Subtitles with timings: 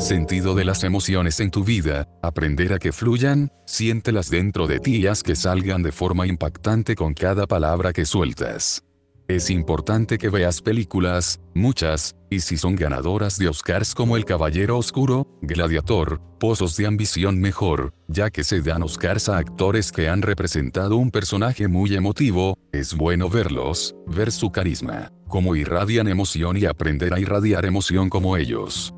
[0.00, 4.96] sentido de las emociones en tu vida, aprender a que fluyan, siéntelas dentro de ti
[4.96, 8.82] y haz que salgan de forma impactante con cada palabra que sueltas.
[9.28, 14.76] Es importante que veas películas, muchas, y si son ganadoras de Oscars como El Caballero
[14.76, 20.22] Oscuro, Gladiator, Pozos de Ambición mejor, ya que se dan Oscars a actores que han
[20.22, 26.64] representado un personaje muy emotivo, es bueno verlos, ver su carisma, cómo irradian emoción y
[26.64, 28.92] aprender a irradiar emoción como ellos.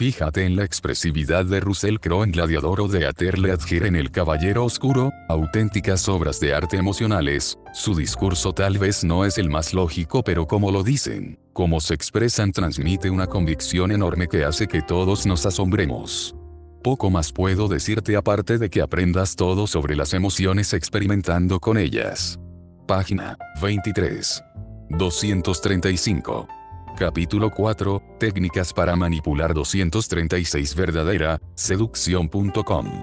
[0.00, 4.10] Fíjate en la expresividad de Russell Crowe en Gladiador o de Aterle Adgir en El
[4.10, 9.74] Caballero Oscuro, auténticas obras de arte emocionales, su discurso tal vez no es el más
[9.74, 14.80] lógico pero como lo dicen, como se expresan transmite una convicción enorme que hace que
[14.80, 16.34] todos nos asombremos.
[16.82, 22.40] Poco más puedo decirte aparte de que aprendas todo sobre las emociones experimentando con ellas.
[22.86, 24.42] Página 23.
[24.88, 26.59] 235.
[26.96, 33.02] Capítulo 4, Técnicas para manipular 236 verdadera, seducción.com.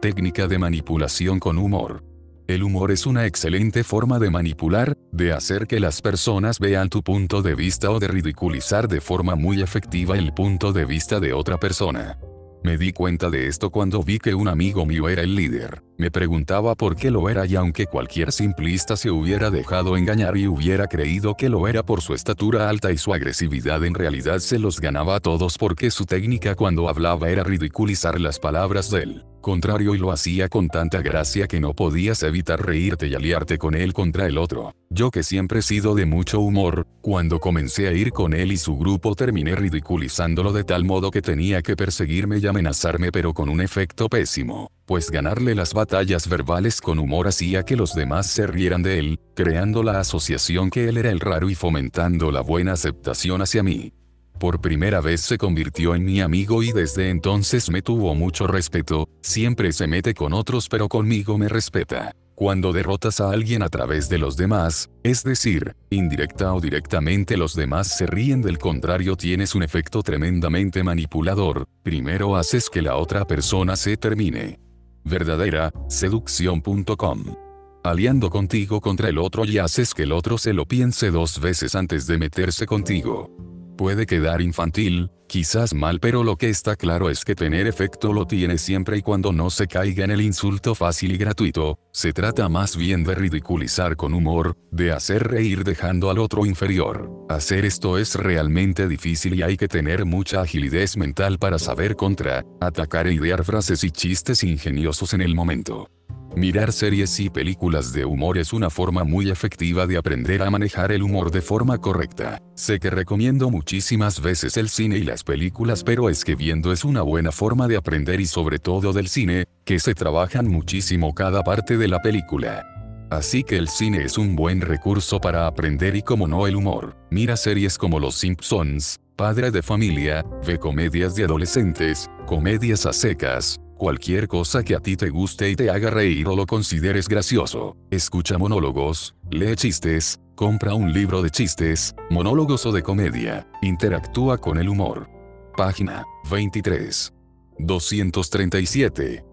[0.00, 2.02] Técnica de manipulación con humor.
[2.48, 7.02] El humor es una excelente forma de manipular, de hacer que las personas vean tu
[7.02, 11.32] punto de vista o de ridiculizar de forma muy efectiva el punto de vista de
[11.32, 12.18] otra persona.
[12.62, 15.85] Me di cuenta de esto cuando vi que un amigo mío era el líder.
[15.98, 20.46] Me preguntaba por qué lo era y aunque cualquier simplista se hubiera dejado engañar y
[20.46, 24.58] hubiera creído que lo era por su estatura alta y su agresividad en realidad se
[24.58, 29.24] los ganaba a todos porque su técnica cuando hablaba era ridiculizar las palabras de él
[29.46, 33.76] contrario y lo hacía con tanta gracia que no podías evitar reírte y aliarte con
[33.76, 34.74] él contra el otro.
[34.90, 38.56] Yo que siempre he sido de mucho humor, cuando comencé a ir con él y
[38.56, 43.48] su grupo terminé ridiculizándolo de tal modo que tenía que perseguirme y amenazarme pero con
[43.48, 48.46] un efecto pésimo, pues ganarle las batallas verbales con humor hacía que los demás se
[48.46, 52.72] rieran de él, creando la asociación que él era el raro y fomentando la buena
[52.72, 53.92] aceptación hacia mí.
[54.38, 59.08] Por primera vez se convirtió en mi amigo y desde entonces me tuvo mucho respeto,
[59.22, 62.14] siempre se mete con otros pero conmigo me respeta.
[62.36, 67.54] Cuando derrotas a alguien a través de los demás, es decir, indirecta o directamente los
[67.56, 73.24] demás se ríen del contrario tienes un efecto tremendamente manipulador, primero haces que la otra
[73.24, 74.65] persona se termine.
[75.06, 77.36] Verdadera, seducción.com.
[77.84, 81.76] Aliando contigo contra el otro y haces que el otro se lo piense dos veces
[81.76, 83.30] antes de meterse contigo.
[83.76, 88.26] Puede quedar infantil, quizás mal pero lo que está claro es que tener efecto lo
[88.26, 92.48] tiene siempre y cuando no se caiga en el insulto fácil y gratuito, se trata
[92.48, 97.10] más bien de ridiculizar con humor, de hacer reír dejando al otro inferior.
[97.28, 102.44] Hacer esto es realmente difícil y hay que tener mucha agilidad mental para saber contra,
[102.62, 105.90] atacar e idear frases y chistes ingeniosos en el momento.
[106.36, 110.92] Mirar series y películas de humor es una forma muy efectiva de aprender a manejar
[110.92, 112.42] el humor de forma correcta.
[112.54, 116.84] Sé que recomiendo muchísimas veces el cine y las películas pero es que viendo es
[116.84, 121.42] una buena forma de aprender y sobre todo del cine, que se trabajan muchísimo cada
[121.42, 122.66] parte de la película.
[123.10, 126.98] Así que el cine es un buen recurso para aprender y como no el humor.
[127.10, 133.58] Mira series como Los Simpsons, Padre de Familia, ve comedias de adolescentes, comedias a secas,
[133.76, 137.76] Cualquier cosa que a ti te guste y te haga reír o lo consideres gracioso.
[137.90, 143.46] Escucha monólogos, lee chistes, compra un libro de chistes, monólogos o de comedia.
[143.60, 145.10] Interactúa con el humor.
[145.58, 147.12] Página 23.
[147.58, 149.24] 237.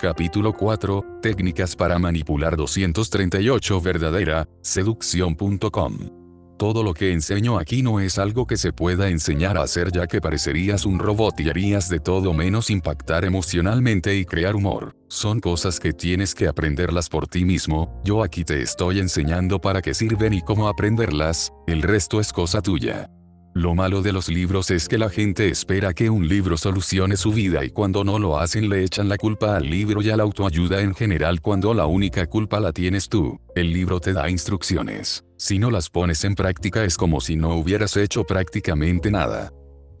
[0.00, 1.04] Capítulo 4.
[1.22, 6.21] Técnicas para manipular 238 verdadera, seducción.com.
[6.62, 10.06] Todo lo que enseño aquí no es algo que se pueda enseñar a hacer ya
[10.06, 14.94] que parecerías un robot y harías de todo menos impactar emocionalmente y crear humor.
[15.08, 19.82] Son cosas que tienes que aprenderlas por ti mismo, yo aquí te estoy enseñando para
[19.82, 23.10] qué sirven y cómo aprenderlas, el resto es cosa tuya.
[23.54, 27.32] Lo malo de los libros es que la gente espera que un libro solucione su
[27.32, 30.22] vida y cuando no lo hacen le echan la culpa al libro y a la
[30.22, 33.38] autoayuda en general cuando la única culpa la tienes tú.
[33.54, 35.24] El libro te da instrucciones.
[35.36, 39.52] Si no las pones en práctica es como si no hubieras hecho prácticamente nada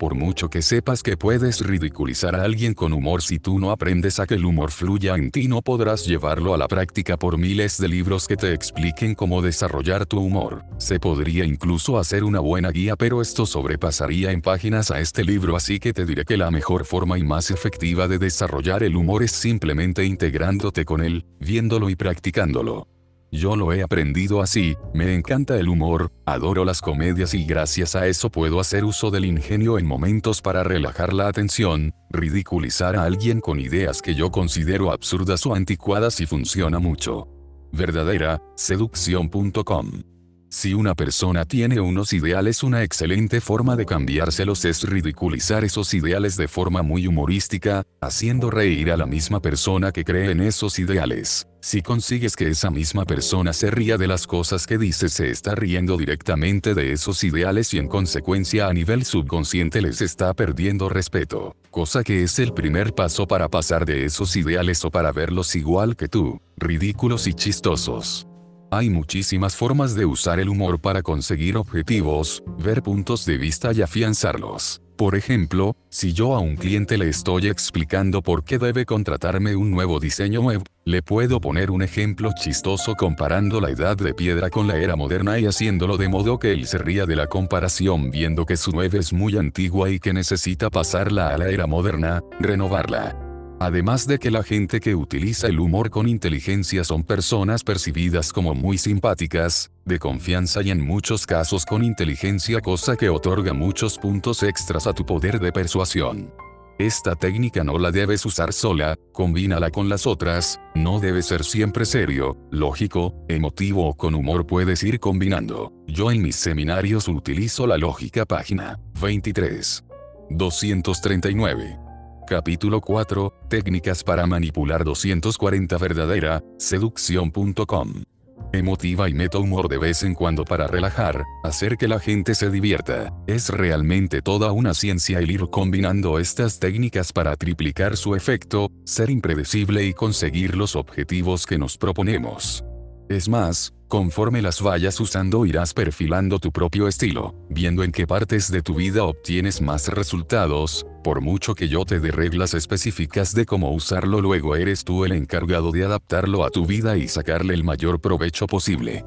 [0.02, 4.18] por mucho que sepas que puedes ridiculizar a alguien con humor si tú no aprendes
[4.18, 7.78] a que el humor fluya en ti no podrás llevarlo a la práctica por miles
[7.78, 10.64] de libros que te expliquen cómo desarrollar tu humor.
[10.76, 15.54] Se podría incluso hacer una buena guía pero esto sobrepasaría en páginas a este libro
[15.54, 19.22] así que te diré que la mejor forma y más efectiva de desarrollar el humor
[19.22, 22.88] es simplemente integrándote con él, viéndolo y practicándolo.
[23.34, 28.06] Yo lo he aprendido así, me encanta el humor, adoro las comedias y gracias a
[28.06, 33.40] eso puedo hacer uso del ingenio en momentos para relajar la atención, ridiculizar a alguien
[33.40, 37.26] con ideas que yo considero absurdas o anticuadas y funciona mucho.
[37.72, 40.11] Verdadera, seducción.com
[40.54, 46.36] Si una persona tiene unos ideales una excelente forma de cambiárselos es ridiculizar esos ideales
[46.36, 51.48] de forma muy humorística, haciendo reír a la misma persona que cree en esos ideales.
[51.62, 55.54] Si consigues que esa misma persona se ría de las cosas que dices se está
[55.54, 61.56] riendo directamente de esos ideales y en consecuencia a nivel subconsciente les está perdiendo respeto,
[61.70, 65.96] cosa que es el primer paso para pasar de esos ideales o para verlos igual
[65.96, 68.26] que tú, ridículos y chistosos.
[68.74, 73.82] Hay muchísimas formas de usar el humor para conseguir objetivos, ver puntos de vista y
[73.82, 74.80] afianzarlos.
[74.96, 79.70] Por ejemplo, si yo a un cliente le estoy explicando por qué debe contratarme un
[79.70, 84.66] nuevo diseño web, le puedo poner un ejemplo chistoso comparando la edad de piedra con
[84.66, 88.46] la era moderna y haciéndolo de modo que él se ría de la comparación viendo
[88.46, 93.21] que su web es muy antigua y que necesita pasarla a la era moderna, renovarla.
[93.62, 98.56] Además de que la gente que utiliza el humor con inteligencia son personas percibidas como
[98.56, 104.42] muy simpáticas, de confianza y en muchos casos con inteligencia cosa que otorga muchos puntos
[104.42, 106.34] extras a tu poder de persuasión.
[106.80, 111.84] Esta técnica no la debes usar sola, combínala con las otras, no debe ser siempre
[111.84, 115.72] serio, lógico, emotivo o con humor puedes ir combinando.
[115.86, 119.84] Yo en mis seminarios utilizo la lógica página 23.
[120.30, 121.91] 239.
[122.26, 128.04] Capítulo 4, Técnicas para manipular 240 verdadera, seducción.com.
[128.52, 132.50] Emotiva y meta humor de vez en cuando para relajar, hacer que la gente se
[132.50, 133.12] divierta.
[133.26, 139.10] Es realmente toda una ciencia el ir combinando estas técnicas para triplicar su efecto, ser
[139.10, 142.64] impredecible y conseguir los objetivos que nos proponemos.
[143.08, 148.50] Es más, Conforme las vayas usando irás perfilando tu propio estilo, viendo en qué partes
[148.50, 153.44] de tu vida obtienes más resultados, por mucho que yo te dé reglas específicas de
[153.44, 157.64] cómo usarlo luego eres tú el encargado de adaptarlo a tu vida y sacarle el
[157.64, 159.04] mayor provecho posible.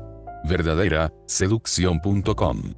[0.48, 2.74] Verdadera, seducción.com.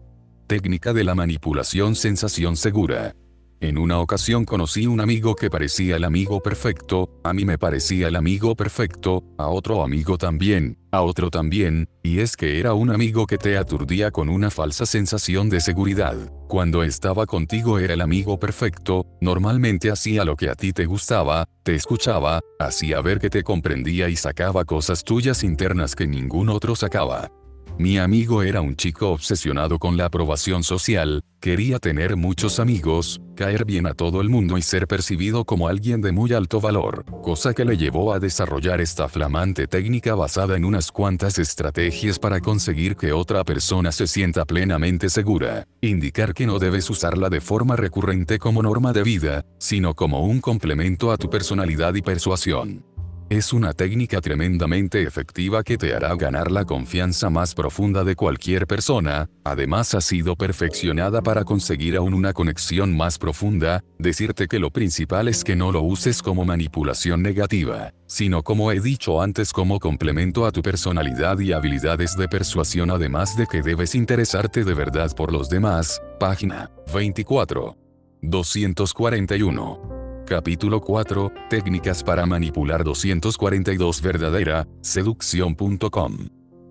[0.47, 3.13] Técnica de la manipulación sensación segura.
[3.59, 8.07] En una ocasión conocí un amigo que parecía el amigo perfecto, a mí me parecía
[8.07, 12.91] el amigo perfecto, a otro amigo también, a otro también, y es que era un
[12.91, 16.15] amigo que te aturdía con una falsa sensación de seguridad.
[16.47, 21.49] Cuando estaba contigo era el amigo perfecto, normalmente hacía lo que a ti te gustaba,
[21.63, 26.75] te escuchaba, hacía ver que te comprendía y sacaba cosas tuyas internas que ningún otro
[26.75, 27.31] sacaba.
[27.79, 33.65] Mi amigo era un chico obsesionado con la aprobación social, quería tener muchos amigos, caer
[33.65, 37.53] bien a todo el mundo y ser percibido como alguien de muy alto valor, cosa
[37.53, 42.95] que le llevó a desarrollar esta flamante técnica basada en unas cuantas estrategias para conseguir
[42.95, 48.39] que otra persona se sienta plenamente segura, indicar que no debes usarla de forma recurrente
[48.39, 52.96] como norma de vida, sino como un complemento a tu personalidad y persuasión.
[53.29, 58.67] Es una técnica tremendamente efectiva que te hará ganar la confianza más profunda de cualquier
[58.67, 64.71] persona, además ha sido perfeccionada para conseguir aún una conexión más profunda, decirte que lo
[64.71, 69.81] principal es que no lo uses como manipulación negativa, sino como he dicho antes como
[69.81, 75.13] complemento a tu personalidad y habilidades de persuasión además de que debes interesarte de verdad
[75.13, 77.75] por los demás, página 24.
[78.21, 80.06] 241.
[80.27, 86.17] Capítulo 4, Técnicas para manipular 242 verdadera, seducción.com.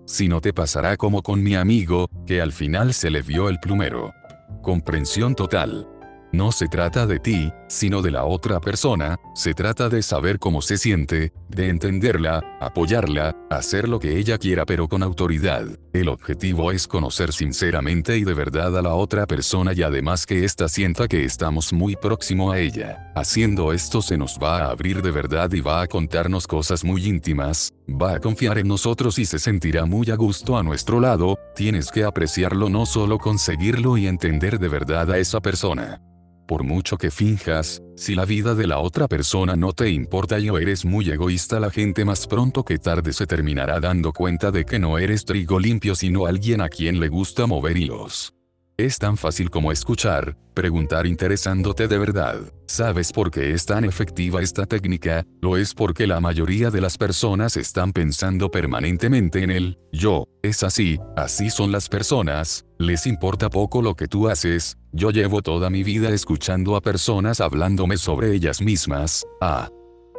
[0.05, 3.59] Si no te pasará como con mi amigo, que al final se le vio el
[3.59, 4.13] plumero.
[4.61, 5.89] Comprensión total.
[6.31, 10.61] No se trata de ti, sino de la otra persona, se trata de saber cómo
[10.61, 15.65] se siente, de entenderla, apoyarla, hacer lo que ella quiera pero con autoridad.
[15.93, 20.45] El objetivo es conocer sinceramente y de verdad a la otra persona y además que
[20.45, 23.11] ésta sienta que estamos muy próximo a ella.
[23.15, 27.05] Haciendo esto se nos va a abrir de verdad y va a contarnos cosas muy
[27.07, 31.37] íntimas, va a confiar en nosotros y se sentirá muy a gusto a nuestro lado,
[31.55, 36.01] tienes que apreciarlo no solo conseguirlo y entender de verdad a esa persona.
[36.47, 40.49] Por mucho que finjas, si la vida de la otra persona no te importa y
[40.49, 44.63] o eres muy egoísta, la gente más pronto que tarde se terminará dando cuenta de
[44.63, 48.36] que no eres trigo limpio sino alguien a quien le gusta mover hilos.
[48.79, 52.41] Es tan fácil como escuchar, preguntar interesándote de verdad.
[52.67, 55.25] ¿Sabes por qué es tan efectiva esta técnica?
[55.41, 60.25] Lo es porque la mayoría de las personas están pensando permanentemente en el yo.
[60.43, 65.41] Es así, así son las personas, les importa poco lo que tú haces, yo llevo
[65.41, 69.25] toda mi vida escuchando a personas hablándome sobre ellas mismas.
[69.41, 69.69] A.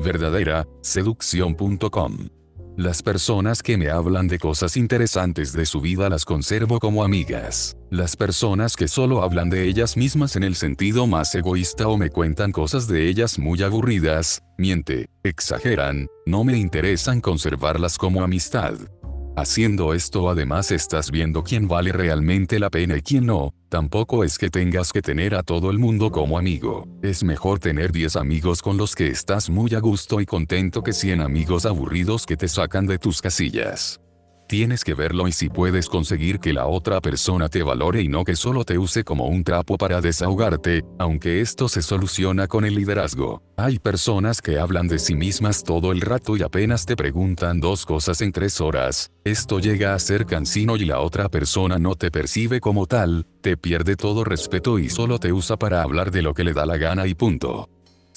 [0.00, 2.37] Verdadera, seducción.com.
[2.78, 7.76] Las personas que me hablan de cosas interesantes de su vida las conservo como amigas.
[7.90, 12.10] Las personas que solo hablan de ellas mismas en el sentido más egoísta o me
[12.10, 18.74] cuentan cosas de ellas muy aburridas, miente, exageran, no me interesan conservarlas como amistad.
[19.38, 24.36] Haciendo esto además estás viendo quién vale realmente la pena y quién no, tampoco es
[24.36, 28.62] que tengas que tener a todo el mundo como amigo, es mejor tener 10 amigos
[28.62, 32.48] con los que estás muy a gusto y contento que 100 amigos aburridos que te
[32.48, 34.00] sacan de tus casillas.
[34.48, 38.24] Tienes que verlo y si puedes conseguir que la otra persona te valore y no
[38.24, 42.74] que solo te use como un trapo para desahogarte, aunque esto se soluciona con el
[42.74, 43.42] liderazgo.
[43.58, 47.84] Hay personas que hablan de sí mismas todo el rato y apenas te preguntan dos
[47.84, 49.10] cosas en tres horas.
[49.22, 53.58] Esto llega a ser cansino y la otra persona no te percibe como tal, te
[53.58, 56.78] pierde todo respeto y solo te usa para hablar de lo que le da la
[56.78, 57.68] gana y punto.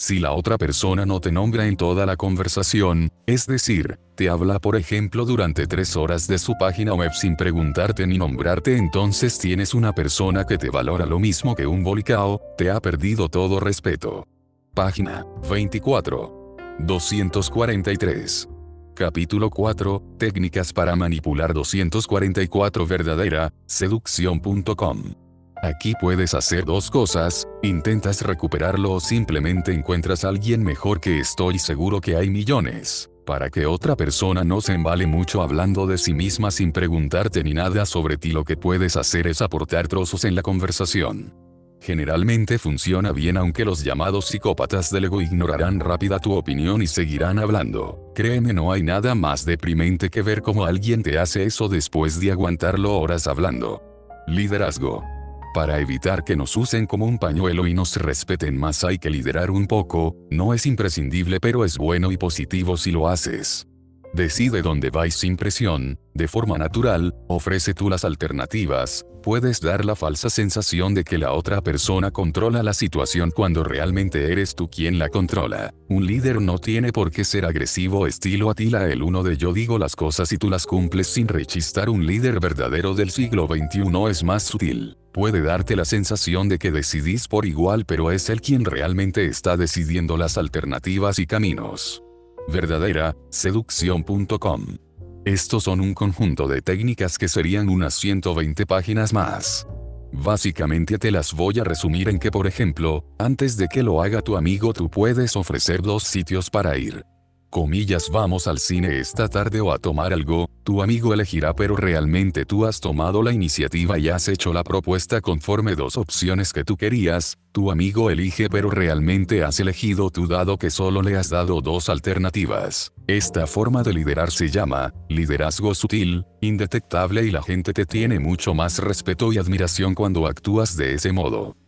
[0.01, 4.57] Si la otra persona no te nombra en toda la conversación, es decir, te habla
[4.57, 9.75] por ejemplo durante tres horas de su página web sin preguntarte ni nombrarte entonces tienes
[9.75, 14.27] una persona que te valora lo mismo que un bolicao, te ha perdido todo respeto.
[14.73, 16.55] Página 24.
[16.79, 18.49] 243.
[18.95, 20.01] Capítulo 4.
[20.17, 25.20] Técnicas para manipular 244 verdadera, seducción.com.
[25.63, 31.59] Aquí puedes hacer dos cosas, intentas recuperarlo o simplemente encuentras a alguien mejor que estoy
[31.59, 33.11] seguro que hay millones.
[33.27, 37.53] Para que otra persona no se embale mucho hablando de sí misma sin preguntarte ni
[37.53, 41.31] nada sobre ti lo que puedes hacer es aportar trozos en la conversación.
[41.79, 47.37] Generalmente funciona bien aunque los llamados psicópatas del ego ignorarán rápida tu opinión y seguirán
[47.37, 48.11] hablando.
[48.15, 52.31] Créeme no hay nada más deprimente que ver cómo alguien te hace eso después de
[52.31, 53.83] aguantarlo horas hablando.
[54.27, 55.20] Liderazgo.
[55.53, 59.51] Para evitar que nos usen como un pañuelo y nos respeten más hay que liderar
[59.51, 63.67] un poco, no es imprescindible pero es bueno y positivo si lo haces.
[64.13, 69.95] Decide dónde vais sin presión, de forma natural, ofrece tú las alternativas, puedes dar la
[69.95, 74.99] falsa sensación de que la otra persona controla la situación cuando realmente eres tú quien
[74.99, 75.73] la controla.
[75.89, 79.77] Un líder no tiene por qué ser agresivo estilo Atila el uno de yo digo
[79.77, 81.89] las cosas y tú las cumples sin rechistar.
[81.89, 84.97] Un líder verdadero del siglo XXI es más sutil.
[85.13, 89.57] Puede darte la sensación de que decidís por igual pero es él quien realmente está
[89.57, 92.01] decidiendo las alternativas y caminos
[92.47, 94.90] verdadera, seducción.com.
[95.25, 99.67] Estos son un conjunto de técnicas que serían unas 120 páginas más.
[100.11, 104.23] Básicamente te las voy a resumir en que por ejemplo, antes de que lo haga
[104.23, 107.05] tu amigo tú puedes ofrecer dos sitios para ir
[107.51, 112.45] comillas vamos al cine esta tarde o a tomar algo, tu amigo elegirá pero realmente
[112.45, 116.77] tú has tomado la iniciativa y has hecho la propuesta conforme dos opciones que tú
[116.77, 121.61] querías, tu amigo elige pero realmente has elegido tú dado que solo le has dado
[121.61, 122.93] dos alternativas.
[123.05, 128.53] Esta forma de liderar se llama, liderazgo sutil, indetectable y la gente te tiene mucho
[128.53, 131.60] más respeto y admiración cuando actúas de ese modo.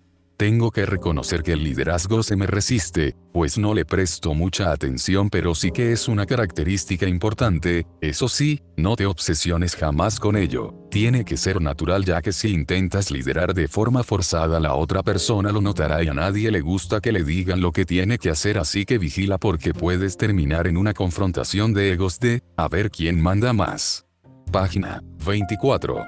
[0.43, 5.29] Tengo que reconocer que el liderazgo se me resiste, pues no le presto mucha atención
[5.29, 10.75] pero sí que es una característica importante, eso sí, no te obsesiones jamás con ello,
[10.91, 15.49] tiene que ser natural ya que si intentas liderar de forma forzada la otra persona
[15.53, 18.57] lo notará y a nadie le gusta que le digan lo que tiene que hacer
[18.57, 23.21] así que vigila porque puedes terminar en una confrontación de egos de, a ver quién
[23.21, 24.05] manda más.
[24.51, 26.03] Página 24.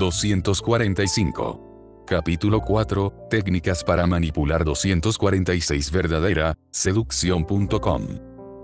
[0.00, 1.67] 245.
[2.08, 8.02] Capítulo 4, Técnicas para manipular 246 verdadera, seducción.com.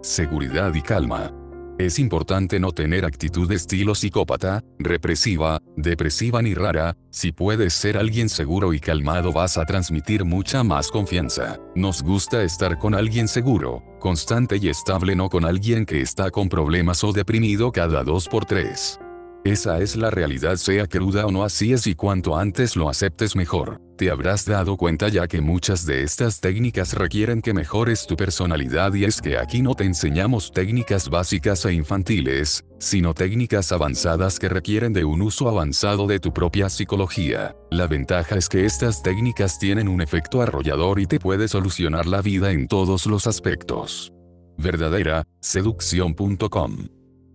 [0.02, 1.30] Seguridad y calma.
[1.78, 7.98] Es importante no tener actitud de estilo psicópata, represiva, depresiva ni rara, si puedes ser
[7.98, 11.58] alguien seguro y calmado vas a transmitir mucha más confianza.
[11.74, 16.48] Nos gusta estar con alguien seguro, constante y estable no con alguien que está con
[16.48, 18.98] problemas o deprimido cada dos por tres.
[19.44, 23.36] Esa es la realidad sea cruda o no así es y cuanto antes lo aceptes
[23.36, 23.78] mejor.
[23.98, 28.94] Te habrás dado cuenta ya que muchas de estas técnicas requieren que mejores tu personalidad
[28.94, 34.48] y es que aquí no te enseñamos técnicas básicas e infantiles, sino técnicas avanzadas que
[34.48, 37.54] requieren de un uso avanzado de tu propia psicología.
[37.70, 42.22] La ventaja es que estas técnicas tienen un efecto arrollador y te puede solucionar la
[42.22, 44.10] vida en todos los aspectos.
[44.56, 46.93] Verdadera, seducción.com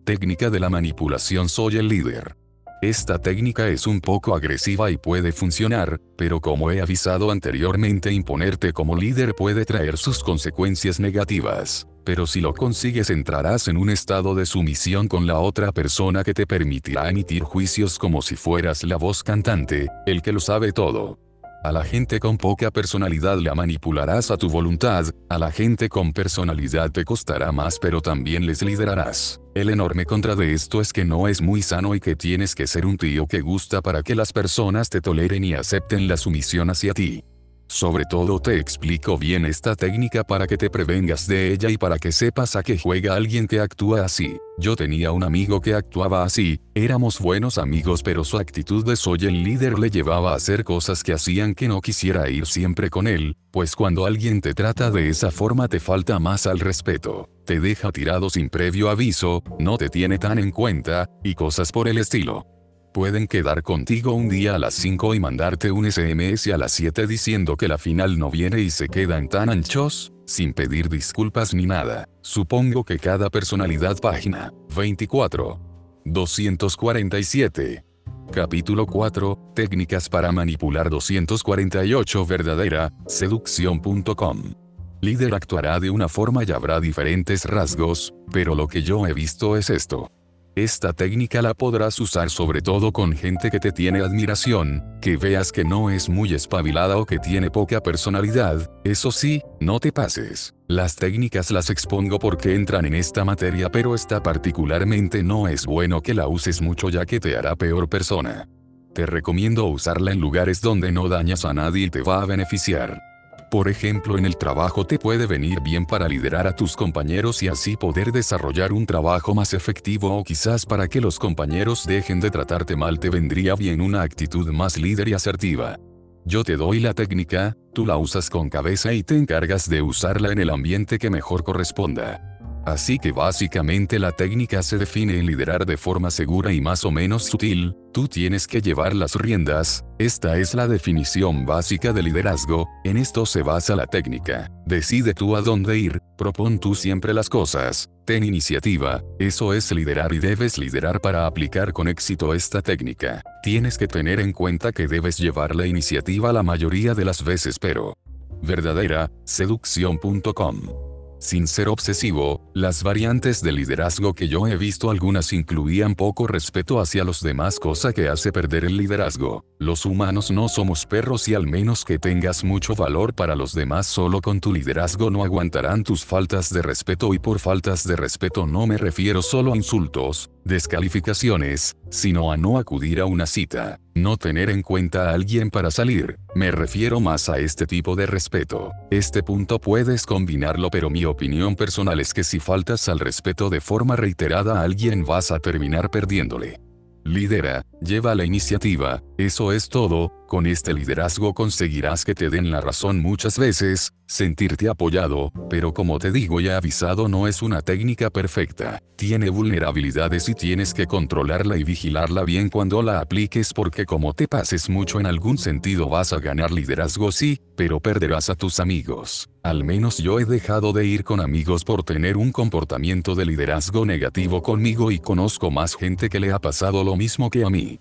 [0.09, 2.35] técnica de la manipulación soy el líder.
[2.81, 8.73] Esta técnica es un poco agresiva y puede funcionar, pero como he avisado anteriormente imponerte
[8.73, 11.87] como líder puede traer sus consecuencias negativas.
[12.03, 16.33] Pero si lo consigues entrarás en un estado de sumisión con la otra persona que
[16.33, 21.19] te permitirá emitir juicios como si fueras la voz cantante, el que lo sabe todo.
[21.61, 26.13] A la gente con poca personalidad la manipularás a tu voluntad, a la gente con
[26.13, 29.41] personalidad te costará más pero también les liderarás.
[29.55, 32.65] El enorme contra de esto es que no es muy sano y que tienes que
[32.65, 36.69] ser un tío que gusta para que las personas te toleren y acepten la sumisión
[36.69, 37.25] hacia ti.
[37.71, 41.99] Sobre todo te explico bien esta técnica para que te prevengas de ella y para
[41.99, 44.37] que sepas a qué juega alguien que actúa así.
[44.57, 49.19] Yo tenía un amigo que actuaba así, éramos buenos amigos pero su actitud de soy
[49.21, 53.05] el líder le llevaba a hacer cosas que hacían que no quisiera ir siempre con
[53.05, 57.59] él, pues cuando alguien te trata de esa forma te falta más al respeto, te
[57.59, 61.99] deja tirado sin previo aviso, no te tiene tan en cuenta, y cosas por el
[61.99, 62.47] estilo.
[62.93, 67.05] Pueden quedar contigo un día a las 5 y mandarte un SMS a las 7
[67.05, 71.67] diciendo que la final no viene y se quedan tan anchos, sin pedir disculpas ni
[71.67, 72.09] nada.
[72.21, 75.59] Supongo que cada personalidad página 24.
[76.03, 77.83] 247.
[78.31, 79.37] Capítulo 4.
[79.53, 84.55] Técnicas para manipular 248 verdadera, seducción.com.
[85.01, 89.57] Líder actuará de una forma y habrá diferentes rasgos, pero lo que yo he visto
[89.57, 90.09] es esto.
[90.59, 95.53] Esta técnica la podrás usar sobre todo con gente que te tiene admiración, que veas
[95.53, 100.53] que no es muy espabilada o que tiene poca personalidad, eso sí, no te pases.
[100.67, 106.01] Las técnicas las expongo porque entran en esta materia pero esta particularmente no es bueno
[106.01, 108.49] que la uses mucho ya que te hará peor persona.
[108.93, 113.08] Te recomiendo usarla en lugares donde no dañas a nadie y te va a beneficiar.
[113.49, 117.47] Por ejemplo, en el trabajo te puede venir bien para liderar a tus compañeros y
[117.47, 122.29] así poder desarrollar un trabajo más efectivo o quizás para que los compañeros dejen de
[122.29, 125.77] tratarte mal te vendría bien una actitud más líder y asertiva.
[126.25, 130.31] Yo te doy la técnica, tú la usas con cabeza y te encargas de usarla
[130.31, 132.28] en el ambiente que mejor corresponda.
[132.65, 136.91] Así que básicamente la técnica se define en liderar de forma segura y más o
[136.91, 142.67] menos sutil, tú tienes que llevar las riendas, esta es la definición básica de liderazgo,
[142.83, 144.51] en esto se basa la técnica.
[144.65, 150.13] Decide tú a dónde ir, propon tú siempre las cosas, ten iniciativa, eso es liderar
[150.13, 153.21] y debes liderar para aplicar con éxito esta técnica.
[153.41, 157.57] Tienes que tener en cuenta que debes llevar la iniciativa la mayoría de las veces
[157.57, 157.95] pero
[158.41, 160.88] verdadera, seducción.com
[161.19, 166.79] sin ser obsesivo, las variantes de liderazgo que yo he visto algunas incluían poco respeto
[166.79, 169.45] hacia los demás cosa que hace perder el liderazgo.
[169.59, 173.85] Los humanos no somos perros y al menos que tengas mucho valor para los demás
[173.87, 178.47] solo con tu liderazgo no aguantarán tus faltas de respeto y por faltas de respeto
[178.47, 184.17] no me refiero solo a insultos, descalificaciones, sino a no acudir a una cita, no
[184.17, 188.71] tener en cuenta a alguien para salir, me refiero más a este tipo de respeto.
[188.91, 193.61] Este punto puedes combinarlo pero mi opinión personal es que si faltas al respeto de
[193.61, 196.59] forma reiterada a alguien vas a terminar perdiéndole.
[197.03, 202.61] Lidera, lleva la iniciativa, eso es todo, con este liderazgo conseguirás que te den la
[202.61, 208.09] razón muchas veces, sentirte apoyado, pero como te digo ya avisado no es una técnica
[208.09, 214.13] perfecta, tiene vulnerabilidades y tienes que controlarla y vigilarla bien cuando la apliques porque como
[214.13, 218.59] te pases mucho en algún sentido vas a ganar liderazgo sí, pero perderás a tus
[218.59, 219.29] amigos.
[219.41, 223.85] Al menos yo he dejado de ir con amigos por tener un comportamiento de liderazgo
[223.85, 227.79] negativo conmigo y conozco más gente que le ha pasado lo mismo que a mí.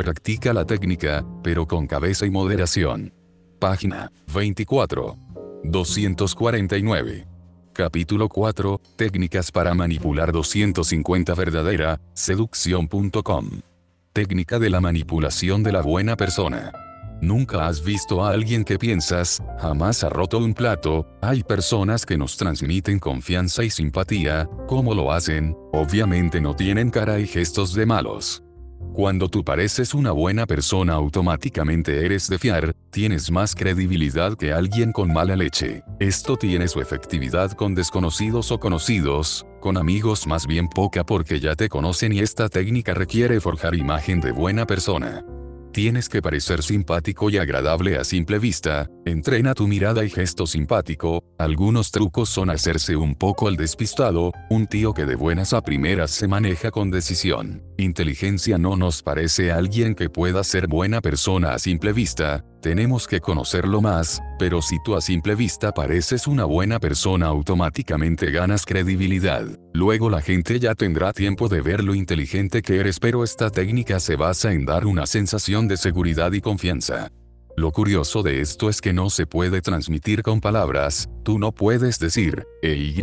[0.00, 3.12] Practica la técnica, pero con cabeza y moderación.
[3.58, 5.18] Página 24.
[5.62, 7.26] 249.
[7.74, 8.80] Capítulo 4.
[8.96, 13.50] Técnicas para manipular 250 verdadera, seducción.com.
[14.14, 16.72] Técnica de la manipulación de la buena persona.
[17.20, 22.16] Nunca has visto a alguien que piensas, jamás ha roto un plato, hay personas que
[22.16, 25.54] nos transmiten confianza y simpatía, ¿cómo lo hacen?
[25.74, 28.42] Obviamente no tienen cara y gestos de malos.
[28.92, 34.92] Cuando tú pareces una buena persona automáticamente eres de fiar, tienes más credibilidad que alguien
[34.92, 35.82] con mala leche.
[36.00, 41.54] Esto tiene su efectividad con desconocidos o conocidos, con amigos más bien poca porque ya
[41.54, 45.24] te conocen y esta técnica requiere forjar imagen de buena persona.
[45.72, 51.22] Tienes que parecer simpático y agradable a simple vista, entrena tu mirada y gesto simpático,
[51.38, 56.10] algunos trucos son hacerse un poco el despistado, un tío que de buenas a primeras
[56.10, 57.62] se maneja con decisión.
[57.80, 63.20] Inteligencia no nos parece alguien que pueda ser buena persona a simple vista, tenemos que
[63.20, 69.46] conocerlo más, pero si tú a simple vista pareces una buena persona automáticamente ganas credibilidad.
[69.72, 73.98] Luego la gente ya tendrá tiempo de ver lo inteligente que eres pero esta técnica
[73.98, 77.10] se basa en dar una sensación de seguridad y confianza.
[77.56, 81.98] Lo curioso de esto es que no se puede transmitir con palabras, tú no puedes
[81.98, 82.94] decir, y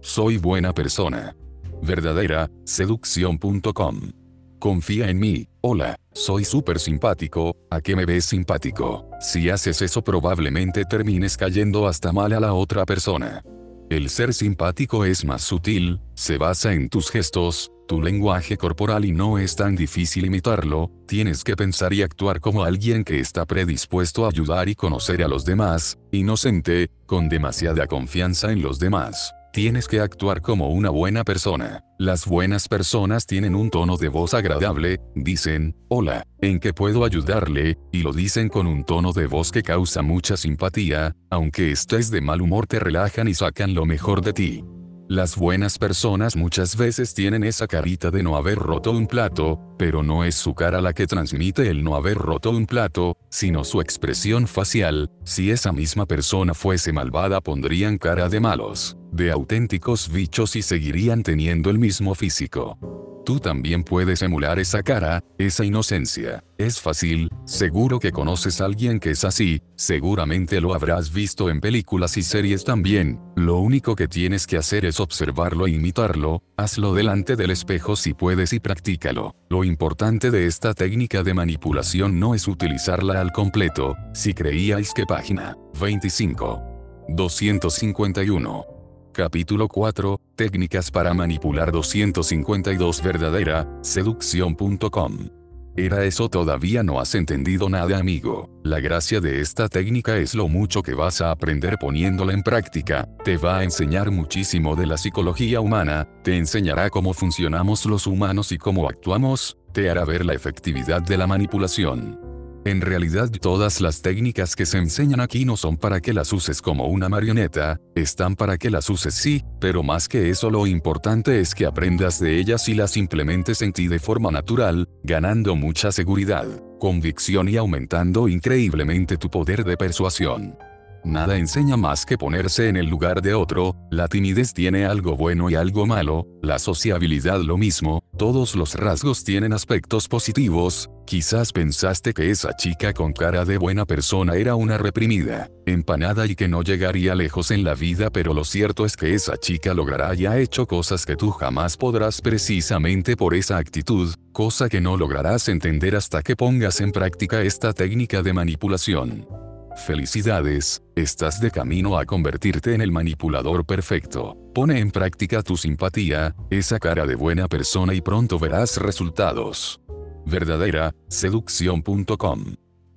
[0.00, 1.36] soy buena persona.
[1.82, 4.12] Verdadera, seducción.com.
[4.58, 9.08] Confía en mí, hola, soy súper simpático, ¿a qué me ves simpático?
[9.20, 13.42] Si haces eso probablemente termines cayendo hasta mal a la otra persona.
[13.90, 19.12] El ser simpático es más sutil, se basa en tus gestos, tu lenguaje corporal y
[19.12, 24.24] no es tan difícil imitarlo, tienes que pensar y actuar como alguien que está predispuesto
[24.24, 29.35] a ayudar y conocer a los demás, inocente, con demasiada confianza en los demás.
[29.56, 31.80] Tienes que actuar como una buena persona.
[31.98, 37.78] Las buenas personas tienen un tono de voz agradable, dicen, hola, ¿en qué puedo ayudarle?
[37.90, 42.20] Y lo dicen con un tono de voz que causa mucha simpatía, aunque estés de
[42.20, 44.62] mal humor te relajan y sacan lo mejor de ti.
[45.08, 50.02] Las buenas personas muchas veces tienen esa carita de no haber roto un plato, pero
[50.02, 53.80] no es su cara la que transmite el no haber roto un plato, sino su
[53.80, 60.54] expresión facial, si esa misma persona fuese malvada pondrían cara de malos, de auténticos bichos
[60.54, 62.78] y seguirían teniendo el mismo físico.
[63.26, 66.44] Tú también puedes emular esa cara, esa inocencia.
[66.58, 71.60] Es fácil, seguro que conoces a alguien que es así, seguramente lo habrás visto en
[71.60, 73.18] películas y series también.
[73.34, 78.14] Lo único que tienes que hacer es observarlo e imitarlo, hazlo delante del espejo si
[78.14, 79.34] puedes y practícalo.
[79.50, 85.04] Lo importante de esta técnica de manipulación no es utilizarla al completo, si creíais que
[85.04, 86.62] página 25.
[87.08, 88.75] 251
[89.16, 95.30] Capítulo 4, Técnicas para manipular 252 verdadera, seducción.com.
[95.74, 98.50] Era eso todavía no has entendido nada amigo.
[98.62, 103.08] La gracia de esta técnica es lo mucho que vas a aprender poniéndola en práctica,
[103.24, 108.52] te va a enseñar muchísimo de la psicología humana, te enseñará cómo funcionamos los humanos
[108.52, 112.35] y cómo actuamos, te hará ver la efectividad de la manipulación.
[112.66, 116.60] En realidad todas las técnicas que se enseñan aquí no son para que las uses
[116.60, 121.38] como una marioneta, están para que las uses sí, pero más que eso lo importante
[121.38, 125.92] es que aprendas de ellas y las implementes en ti de forma natural, ganando mucha
[125.92, 126.44] seguridad,
[126.80, 130.58] convicción y aumentando increíblemente tu poder de persuasión.
[131.06, 135.48] Nada enseña más que ponerse en el lugar de otro, la timidez tiene algo bueno
[135.48, 142.12] y algo malo, la sociabilidad lo mismo, todos los rasgos tienen aspectos positivos, quizás pensaste
[142.12, 146.62] que esa chica con cara de buena persona era una reprimida, empanada y que no
[146.62, 150.40] llegaría lejos en la vida pero lo cierto es que esa chica logrará y ha
[150.40, 155.94] hecho cosas que tú jamás podrás precisamente por esa actitud, cosa que no lograrás entender
[155.94, 159.46] hasta que pongas en práctica esta técnica de manipulación.
[159.76, 164.36] Felicidades, estás de camino a convertirte en el manipulador perfecto.
[164.54, 169.80] Pone en práctica tu simpatía, esa cara de buena persona y pronto verás resultados.
[170.24, 172.54] Verdadera, seducción.com.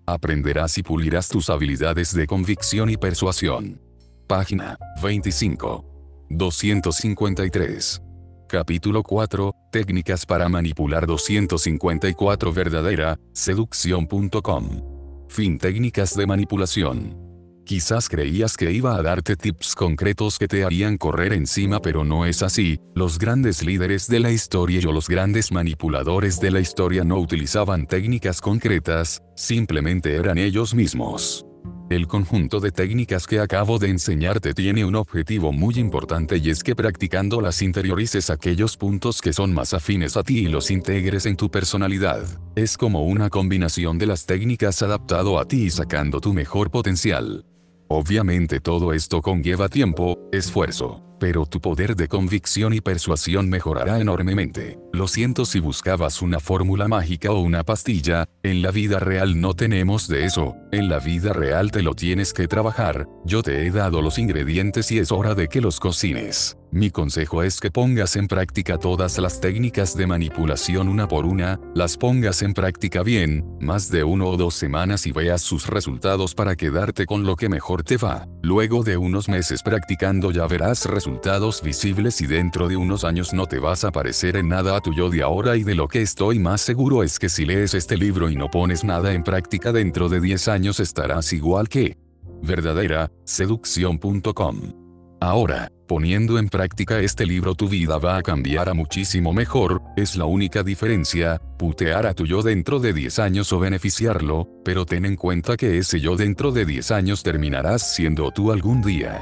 [0.08, 3.82] Aprenderás y pulirás tus habilidades de convicción y persuasión.
[4.26, 5.86] Página 25.
[6.30, 8.02] 253.
[8.48, 14.89] Capítulo 4, Técnicas para manipular 254 Verdadera, seducción.com.
[15.30, 17.16] Fin técnicas de manipulación.
[17.64, 22.26] Quizás creías que iba a darte tips concretos que te harían correr encima pero no
[22.26, 27.04] es así, los grandes líderes de la historia o los grandes manipuladores de la historia
[27.04, 31.46] no utilizaban técnicas concretas, simplemente eran ellos mismos.
[31.92, 36.64] El conjunto de técnicas que acabo de enseñarte tiene un objetivo muy importante y es
[36.64, 41.38] que practicándolas interiorices aquellos puntos que son más afines a ti y los integres en
[41.38, 42.26] tu personalidad.
[42.60, 47.46] Es como una combinación de las técnicas adaptado a ti y sacando tu mejor potencial.
[47.88, 54.80] Obviamente todo esto conlleva tiempo, esfuerzo pero tu poder de convicción y persuasión mejorará enormemente.
[54.94, 59.54] Lo siento si buscabas una fórmula mágica o una pastilla, en la vida real no
[59.54, 63.72] tenemos de eso, en la vida real te lo tienes que trabajar, yo te he
[63.72, 66.59] dado los ingredientes y es hora de que los cocines.
[66.72, 71.60] Mi consejo es que pongas en práctica todas las técnicas de manipulación una por una,
[71.74, 76.36] las pongas en práctica bien, más de uno o dos semanas y veas sus resultados
[76.36, 78.28] para quedarte con lo que mejor te va.
[78.44, 83.48] Luego de unos meses practicando ya verás resultados visibles y dentro de unos años no
[83.48, 86.04] te vas a parecer en nada a tu yo de ahora y de lo que
[86.04, 89.72] estoy más seguro es que si lees este libro y no pones nada en práctica
[89.72, 91.98] dentro de 10 años estarás igual que
[92.42, 94.79] verdadera, seducción.com.
[95.22, 100.16] Ahora, poniendo en práctica este libro tu vida va a cambiar a muchísimo mejor, es
[100.16, 105.06] la única diferencia, putear a tu yo dentro de 10 años o beneficiarlo, pero ten
[105.06, 109.22] en cuenta que ese yo dentro de 10 años terminarás siendo tú algún día.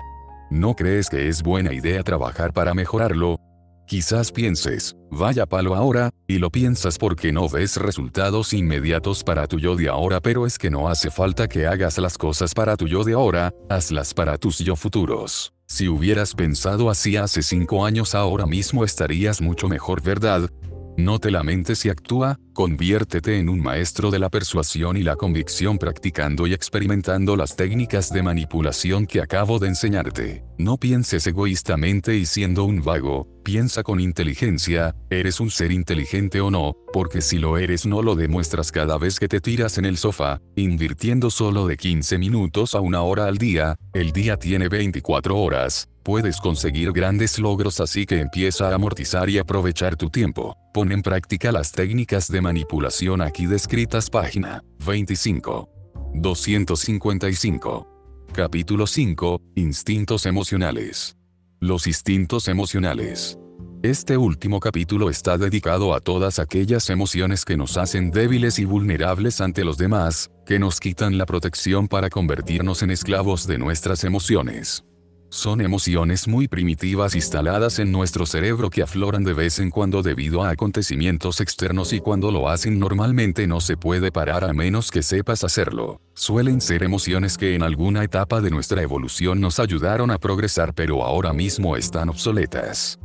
[0.51, 3.39] ¿No crees que es buena idea trabajar para mejorarlo?
[3.87, 9.59] Quizás pienses, vaya palo ahora, y lo piensas porque no ves resultados inmediatos para tu
[9.59, 12.87] yo de ahora, pero es que no hace falta que hagas las cosas para tu
[12.87, 15.56] yo de ahora, hazlas para tus yo futuros.
[15.69, 20.49] Si hubieras pensado así hace cinco años ahora mismo estarías mucho mejor, ¿verdad?
[20.97, 25.77] No te lamentes y actúa, conviértete en un maestro de la persuasión y la convicción
[25.77, 30.43] practicando y experimentando las técnicas de manipulación que acabo de enseñarte.
[30.57, 36.49] No pienses egoístamente y siendo un vago, piensa con inteligencia, ¿eres un ser inteligente o
[36.49, 36.73] no?
[36.91, 40.41] Porque si lo eres no lo demuestras cada vez que te tiras en el sofá,
[40.55, 45.89] invirtiendo solo de 15 minutos a una hora al día, el día tiene 24 horas,
[46.07, 50.55] puedes conseguir grandes logros así que empieza a amortizar y aprovechar tu tiempo.
[50.73, 55.67] Pon en práctica las técnicas de manipulación aquí descritas página 25.
[56.13, 58.25] 255.
[58.31, 59.41] Capítulo 5.
[59.55, 61.17] Instintos emocionales.
[61.59, 63.37] Los instintos emocionales.
[63.83, 69.41] Este último capítulo está dedicado a todas aquellas emociones que nos hacen débiles y vulnerables
[69.41, 74.85] ante los demás, que nos quitan la protección para convertirnos en esclavos de nuestras emociones.
[75.29, 80.43] Son emociones muy primitivas instaladas en nuestro cerebro que afloran de vez en cuando debido
[80.43, 85.03] a acontecimientos externos y cuando lo hacen normalmente no se puede parar a menos que
[85.03, 85.99] sepas hacerlo.
[86.13, 91.03] Suelen ser emociones que en alguna etapa de nuestra evolución nos ayudaron a progresar pero
[91.03, 92.97] ahora mismo están obsoletas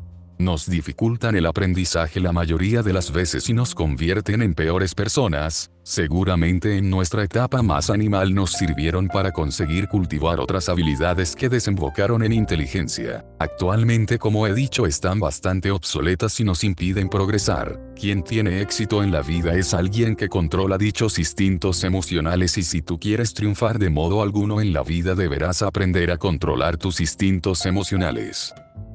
[0.44, 5.70] nos dificultan el aprendizaje la mayoría de las veces y nos convierten en peores personas,
[5.82, 12.22] seguramente en nuestra etapa más animal nos sirvieron para conseguir cultivar otras habilidades que desembocaron
[12.22, 13.24] en inteligencia.
[13.38, 17.80] Actualmente como he dicho están bastante obsoletas y nos impiden progresar.
[17.94, 22.82] Quien tiene éxito en la vida es alguien que controla dichos instintos emocionales y si
[22.82, 27.66] tú quieres triunfar de modo alguno en la vida deberás aprender a controlar tus instintos
[27.66, 28.52] emocionales.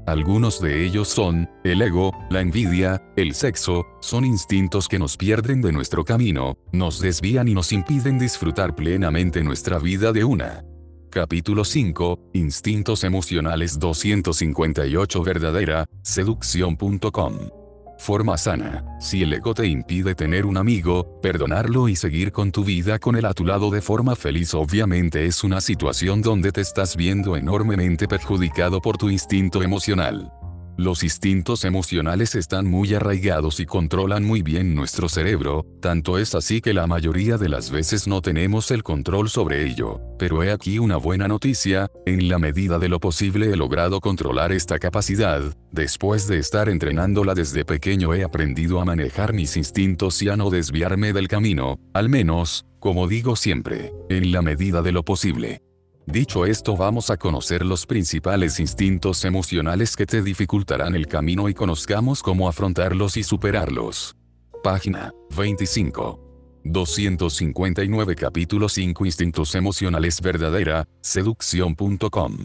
[0.07, 5.61] Algunos de ellos son, el ego, la envidia, el sexo, son instintos que nos pierden
[5.61, 10.63] de nuestro camino, nos desvían y nos impiden disfrutar plenamente nuestra vida de una.
[11.09, 17.56] Capítulo 5, Instintos Emocionales 258 Verdadera, seducción.com
[17.97, 18.83] Forma sana.
[18.99, 23.15] Si el ego te impide tener un amigo, perdonarlo y seguir con tu vida con
[23.15, 27.35] él a tu lado de forma feliz obviamente es una situación donde te estás viendo
[27.35, 30.31] enormemente perjudicado por tu instinto emocional.
[30.77, 36.61] Los instintos emocionales están muy arraigados y controlan muy bien nuestro cerebro, tanto es así
[36.61, 39.99] que la mayoría de las veces no tenemos el control sobre ello.
[40.19, 44.51] Pero he aquí una buena noticia, en la medida de lo posible he logrado controlar
[44.51, 50.29] esta capacidad, después de estar entrenándola desde pequeño he aprendido a manejar mis instintos y
[50.29, 55.03] a no desviarme del camino, al menos, como digo siempre, en la medida de lo
[55.03, 55.66] posible.
[56.07, 61.53] Dicho esto vamos a conocer los principales instintos emocionales que te dificultarán el camino y
[61.53, 64.15] conozcamos cómo afrontarlos y superarlos.
[64.63, 66.61] Página 25.
[66.63, 72.37] 259 Capítulo 5 Instintos emocionales verdadera, seducción.com.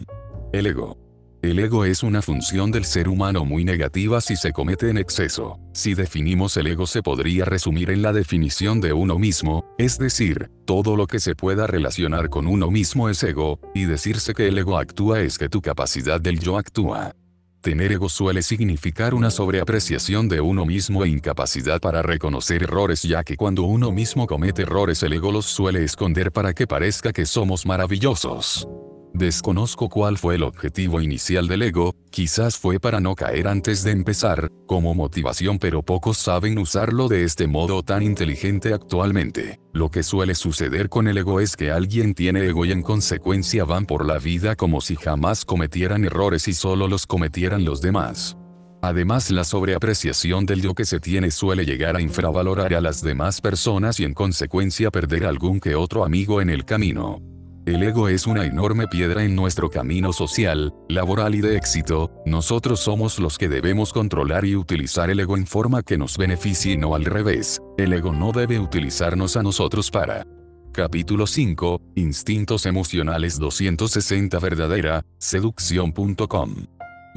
[0.51, 1.02] El ego.
[1.43, 5.59] El ego es una función del ser humano muy negativa si se comete en exceso.
[5.73, 10.49] Si definimos el ego se podría resumir en la definición de uno mismo, es decir,
[10.65, 14.57] todo lo que se pueda relacionar con uno mismo es ego, y decirse que el
[14.57, 17.13] ego actúa es que tu capacidad del yo actúa.
[17.59, 23.21] Tener ego suele significar una sobreapreciación de uno mismo e incapacidad para reconocer errores ya
[23.25, 27.25] que cuando uno mismo comete errores el ego los suele esconder para que parezca que
[27.25, 28.65] somos maravillosos.
[29.13, 33.91] Desconozco cuál fue el objetivo inicial del ego, quizás fue para no caer antes de
[33.91, 39.59] empezar, como motivación pero pocos saben usarlo de este modo tan inteligente actualmente.
[39.71, 43.65] Lo que suele suceder con el ego es que alguien tiene ego y en consecuencia
[43.65, 48.35] van por la vida como si jamás cometieran errores y solo los cometieran los demás.
[48.81, 53.41] Además la sobreapreciación del yo que se tiene suele llegar a infravalorar a las demás
[53.41, 57.21] personas y en consecuencia perder algún que otro amigo en el camino.
[57.65, 62.81] El ego es una enorme piedra en nuestro camino social, laboral y de éxito, nosotros
[62.81, 66.77] somos los que debemos controlar y utilizar el ego en forma que nos beneficie y
[66.77, 70.27] no al revés, el ego no debe utilizarnos a nosotros para.
[70.73, 76.65] Capítulo 5, Instintos Emocionales 260 Verdadera, seducción.com.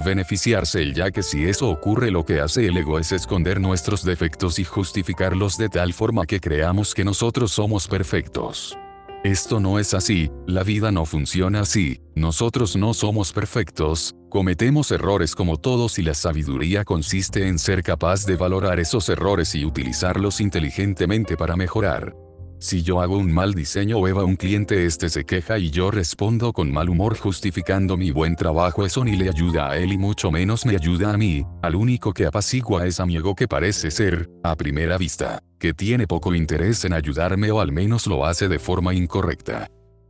[0.04, 4.60] Beneficiarse ya que si eso ocurre lo que hace el ego es esconder nuestros defectos
[4.60, 8.78] y justificarlos de tal forma que creamos que nosotros somos perfectos.
[9.24, 15.34] Esto no es así, la vida no funciona así, nosotros no somos perfectos, cometemos errores
[15.34, 20.40] como todos y la sabiduría consiste en ser capaz de valorar esos errores y utilizarlos
[20.40, 22.14] inteligentemente para mejorar.
[22.58, 25.90] Si yo hago un mal diseño o eva un cliente este se queja y yo
[25.90, 28.86] respondo con mal humor justificando mi buen trabajo.
[28.86, 32.14] Eso ni le ayuda a él y mucho menos me ayuda a mí, al único
[32.14, 36.34] que apacigua es a mi ego que parece ser, a primera vista, que tiene poco
[36.34, 39.68] interés en ayudarme o al menos lo hace de forma incorrecta.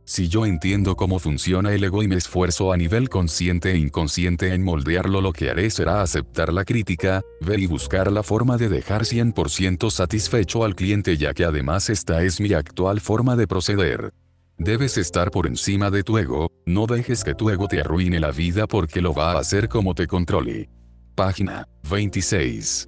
[0.09, 4.53] Si yo entiendo cómo funciona el ego y me esfuerzo a nivel consciente e inconsciente
[4.53, 8.69] en moldearlo, lo que haré será aceptar la crítica, ver y buscar la forma de
[8.69, 14.13] dejar 100% satisfecho al cliente ya que además esta es mi actual forma de proceder.
[14.57, 18.31] Debes estar por encima de tu ego, no dejes que tu ego te arruine la
[18.31, 20.69] vida porque lo va a hacer como te controle.
[21.15, 22.87] Página 26.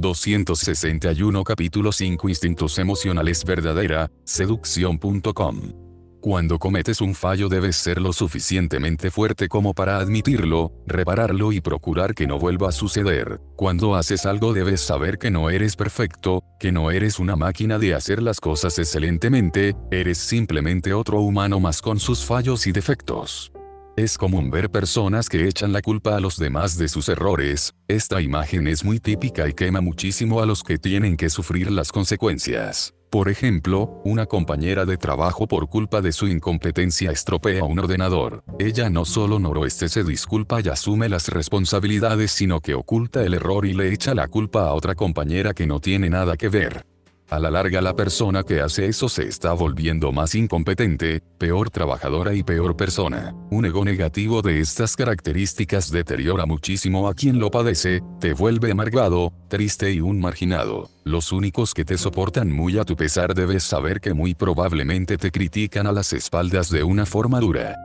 [0.00, 5.86] 261 capítulo 5 Instintos emocionales verdadera, seducción.com
[6.26, 12.16] cuando cometes un fallo debes ser lo suficientemente fuerte como para admitirlo, repararlo y procurar
[12.16, 13.40] que no vuelva a suceder.
[13.54, 17.94] Cuando haces algo debes saber que no eres perfecto, que no eres una máquina de
[17.94, 23.52] hacer las cosas excelentemente, eres simplemente otro humano más con sus fallos y defectos.
[23.96, 28.20] Es común ver personas que echan la culpa a los demás de sus errores, esta
[28.20, 32.92] imagen es muy típica y quema muchísimo a los que tienen que sufrir las consecuencias.
[33.08, 38.44] Por ejemplo, una compañera de trabajo por culpa de su incompetencia estropea un ordenador.
[38.58, 43.64] Ella no solo noroeste se disculpa y asume las responsabilidades sino que oculta el error
[43.64, 46.84] y le echa la culpa a otra compañera que no tiene nada que ver.
[47.28, 52.34] A la larga la persona que hace eso se está volviendo más incompetente, peor trabajadora
[52.34, 53.34] y peor persona.
[53.50, 59.32] Un ego negativo de estas características deteriora muchísimo a quien lo padece, te vuelve amargado,
[59.48, 60.88] triste y un marginado.
[61.02, 65.32] Los únicos que te soportan muy a tu pesar debes saber que muy probablemente te
[65.32, 67.76] critican a las espaldas de una forma dura.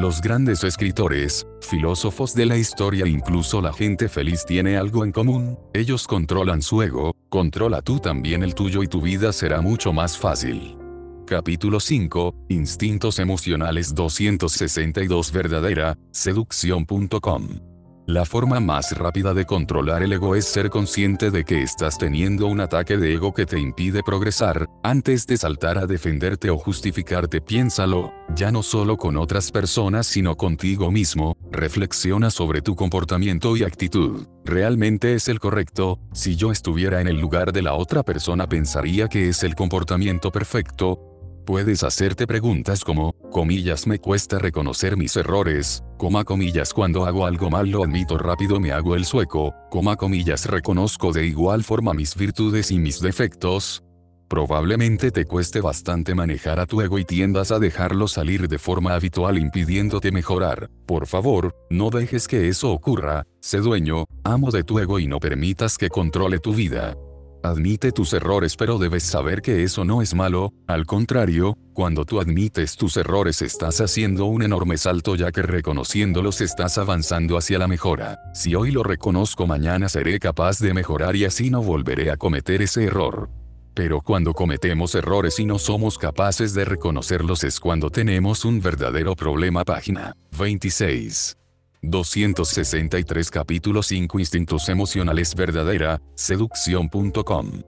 [0.00, 5.58] Los grandes escritores, filósofos de la historia incluso la gente feliz tiene algo en común,
[5.74, 10.16] ellos controlan su ego, controla tú también el tuyo y tu vida será mucho más
[10.16, 10.78] fácil.
[11.26, 17.69] Capítulo 5, Instintos Emocionales 262 Verdadera, seducción.com
[18.14, 22.46] la forma más rápida de controlar el ego es ser consciente de que estás teniendo
[22.48, 27.40] un ataque de ego que te impide progresar, antes de saltar a defenderte o justificarte
[27.40, 33.62] piénsalo, ya no solo con otras personas sino contigo mismo, reflexiona sobre tu comportamiento y
[33.62, 34.26] actitud.
[34.44, 36.00] ¿Realmente es el correcto?
[36.12, 40.32] Si yo estuviera en el lugar de la otra persona pensaría que es el comportamiento
[40.32, 41.09] perfecto,
[41.44, 47.50] Puedes hacerte preguntas como, comillas me cuesta reconocer mis errores, coma comillas cuando hago algo
[47.50, 52.14] mal lo admito rápido me hago el sueco, coma comillas reconozco de igual forma mis
[52.14, 53.82] virtudes y mis defectos.
[54.28, 58.94] Probablemente te cueste bastante manejar a tu ego y tiendas a dejarlo salir de forma
[58.94, 60.70] habitual impidiéndote mejorar.
[60.86, 65.18] Por favor, no dejes que eso ocurra, sé dueño, amo de tu ego y no
[65.18, 66.94] permitas que controle tu vida.
[67.42, 72.20] Admite tus errores pero debes saber que eso no es malo, al contrario, cuando tú
[72.20, 77.66] admites tus errores estás haciendo un enorme salto ya que reconociéndolos estás avanzando hacia la
[77.66, 78.18] mejora.
[78.34, 82.60] Si hoy lo reconozco mañana seré capaz de mejorar y así no volveré a cometer
[82.60, 83.30] ese error.
[83.74, 89.14] Pero cuando cometemos errores y no somos capaces de reconocerlos es cuando tenemos un verdadero
[89.14, 89.64] problema.
[89.64, 91.39] Página 26.
[91.82, 97.62] 263 capítulo 5 Instintos emocionales verdadera, seducción.com.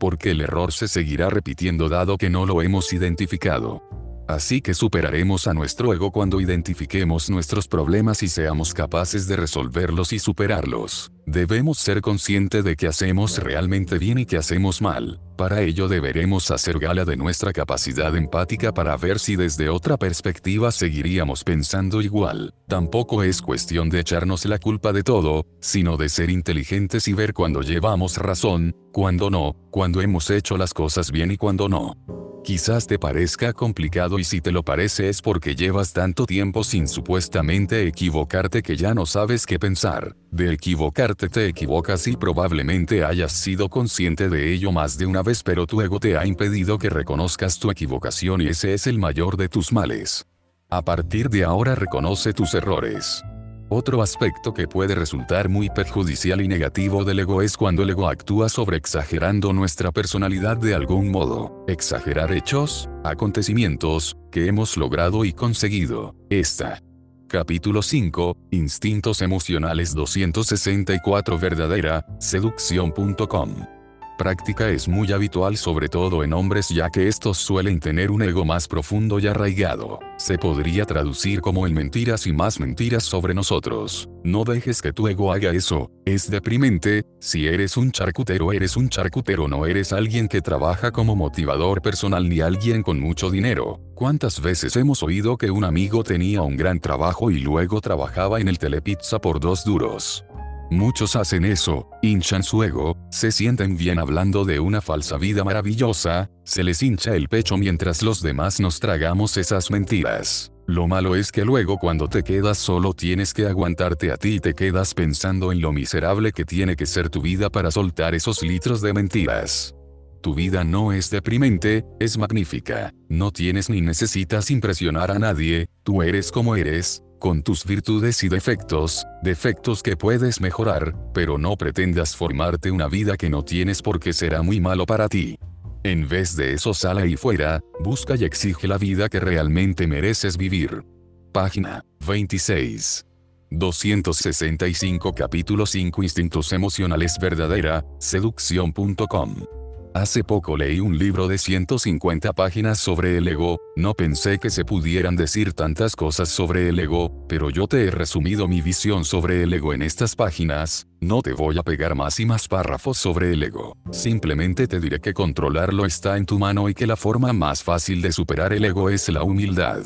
[0.00, 3.82] Porque el error se seguirá repitiendo dado que no lo hemos identificado.
[4.28, 10.12] Así que superaremos a nuestro ego cuando identifiquemos nuestros problemas y seamos capaces de resolverlos
[10.12, 11.10] y superarlos.
[11.24, 15.18] Debemos ser conscientes de que hacemos realmente bien y que hacemos mal.
[15.38, 20.72] Para ello deberemos hacer gala de nuestra capacidad empática para ver si desde otra perspectiva
[20.72, 22.52] seguiríamos pensando igual.
[22.66, 27.32] Tampoco es cuestión de echarnos la culpa de todo, sino de ser inteligentes y ver
[27.32, 32.27] cuando llevamos razón, cuando no, cuando hemos hecho las cosas bien y cuando no.
[32.48, 36.88] Quizás te parezca complicado y si te lo parece es porque llevas tanto tiempo sin
[36.88, 40.16] supuestamente equivocarte que ya no sabes qué pensar.
[40.30, 45.42] De equivocarte te equivocas y probablemente hayas sido consciente de ello más de una vez
[45.42, 49.36] pero tu ego te ha impedido que reconozcas tu equivocación y ese es el mayor
[49.36, 50.26] de tus males.
[50.70, 53.22] A partir de ahora reconoce tus errores.
[53.70, 58.08] Otro aspecto que puede resultar muy perjudicial y negativo del ego es cuando el ego
[58.08, 61.64] actúa sobre exagerando nuestra personalidad de algún modo.
[61.68, 66.14] Exagerar hechos, acontecimientos, que hemos logrado y conseguido.
[66.30, 66.82] Esta.
[67.28, 73.77] Capítulo 5, Instintos Emocionales 264 Verdadera, seducción.com
[74.18, 78.44] práctica es muy habitual sobre todo en hombres ya que estos suelen tener un ego
[78.44, 80.00] más profundo y arraigado.
[80.18, 84.10] Se podría traducir como el mentiras y más mentiras sobre nosotros.
[84.24, 88.88] No dejes que tu ego haga eso, es deprimente, si eres un charcutero eres un
[88.88, 93.80] charcutero no eres alguien que trabaja como motivador personal ni alguien con mucho dinero.
[93.94, 98.48] ¿Cuántas veces hemos oído que un amigo tenía un gran trabajo y luego trabajaba en
[98.48, 100.24] el telepizza por dos duros?
[100.70, 106.30] Muchos hacen eso, hinchan su ego, se sienten bien hablando de una falsa vida maravillosa,
[106.44, 110.52] se les hincha el pecho mientras los demás nos tragamos esas mentiras.
[110.66, 114.40] Lo malo es que luego cuando te quedas solo tienes que aguantarte a ti y
[114.40, 118.42] te quedas pensando en lo miserable que tiene que ser tu vida para soltar esos
[118.42, 119.74] litros de mentiras.
[120.20, 122.92] Tu vida no es deprimente, es magnífica.
[123.08, 128.28] No tienes ni necesitas impresionar a nadie, tú eres como eres, con tus virtudes y
[128.28, 134.12] defectos, defectos que puedes mejorar, pero no pretendas formarte una vida que no tienes porque
[134.12, 135.38] será muy malo para ti.
[135.84, 140.36] En vez de eso sale ahí fuera, busca y exige la vida que realmente mereces
[140.36, 140.84] vivir.
[141.32, 143.04] Página 26.
[143.50, 149.57] 265 capítulo 5 Instintos emocionales verdadera, seducción.com
[149.94, 154.64] Hace poco leí un libro de 150 páginas sobre el ego, no pensé que se
[154.64, 159.42] pudieran decir tantas cosas sobre el ego, pero yo te he resumido mi visión sobre
[159.42, 163.32] el ego en estas páginas, no te voy a pegar más y más párrafos sobre
[163.32, 167.32] el ego, simplemente te diré que controlarlo está en tu mano y que la forma
[167.32, 169.84] más fácil de superar el ego es la humildad.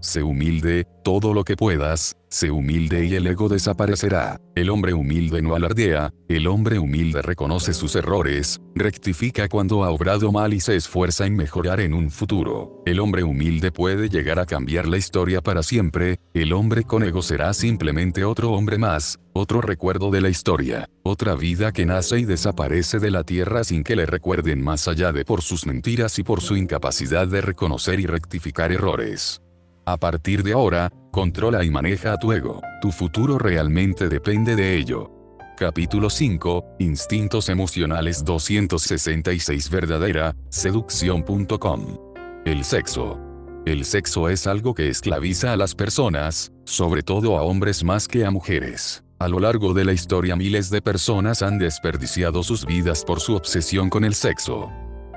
[0.00, 4.40] Sé humilde, todo lo que puedas, sé humilde y el ego desaparecerá.
[4.54, 10.32] El hombre humilde no alardea, el hombre humilde reconoce sus errores, rectifica cuando ha obrado
[10.32, 12.82] mal y se esfuerza en mejorar en un futuro.
[12.86, 17.20] El hombre humilde puede llegar a cambiar la historia para siempre, el hombre con ego
[17.20, 22.24] será simplemente otro hombre más, otro recuerdo de la historia, otra vida que nace y
[22.24, 26.22] desaparece de la tierra sin que le recuerden más allá de por sus mentiras y
[26.22, 29.42] por su incapacidad de reconocer y rectificar errores.
[29.86, 32.60] A partir de ahora, controla y maneja a tu ego.
[32.80, 35.10] Tu futuro realmente depende de ello.
[35.56, 41.98] Capítulo 5, Instintos Emocionales 266 Verdadera, seducción.com.
[42.44, 43.18] El sexo.
[43.66, 48.24] El sexo es algo que esclaviza a las personas, sobre todo a hombres más que
[48.24, 49.04] a mujeres.
[49.18, 53.36] A lo largo de la historia miles de personas han desperdiciado sus vidas por su
[53.36, 54.70] obsesión con el sexo.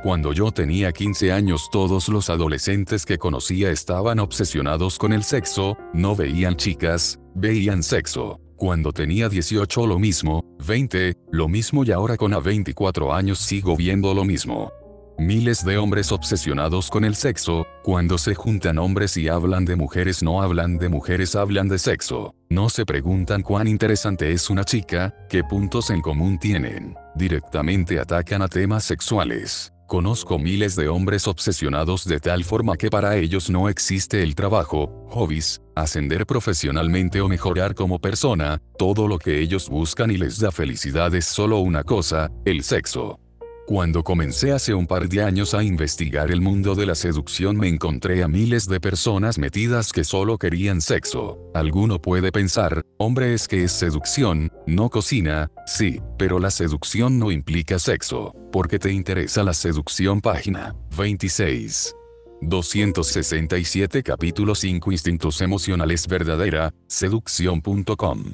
[0.03, 5.77] Cuando yo tenía 15 años todos los adolescentes que conocía estaban obsesionados con el sexo,
[5.93, 8.41] no veían chicas, veían sexo.
[8.57, 13.77] Cuando tenía 18 lo mismo, 20, lo mismo y ahora con a 24 años sigo
[13.77, 14.73] viendo lo mismo.
[15.17, 20.21] Miles de hombres obsesionados con el sexo, cuando se juntan hombres y hablan de mujeres
[20.21, 22.35] no hablan de mujeres hablan de sexo.
[22.49, 26.93] No se preguntan cuán interesante es una chica, qué puntos en común tienen.
[27.15, 29.72] Directamente atacan a temas sexuales.
[29.87, 35.07] Conozco miles de hombres obsesionados de tal forma que para ellos no existe el trabajo,
[35.09, 40.51] hobbies, ascender profesionalmente o mejorar como persona, todo lo que ellos buscan y les da
[40.51, 43.22] felicidad es solo una cosa, el sexo.
[43.65, 47.69] Cuando comencé hace un par de años a investigar el mundo de la seducción me
[47.69, 51.39] encontré a miles de personas metidas que solo querían sexo.
[51.53, 57.31] Alguno puede pensar, hombre es que es seducción, no cocina, sí, pero la seducción no
[57.31, 58.33] implica sexo.
[58.51, 61.95] Porque te interesa la seducción página 26.
[62.41, 68.33] 267 capítulo 5 Instintos emocionales verdadera, seducción.com.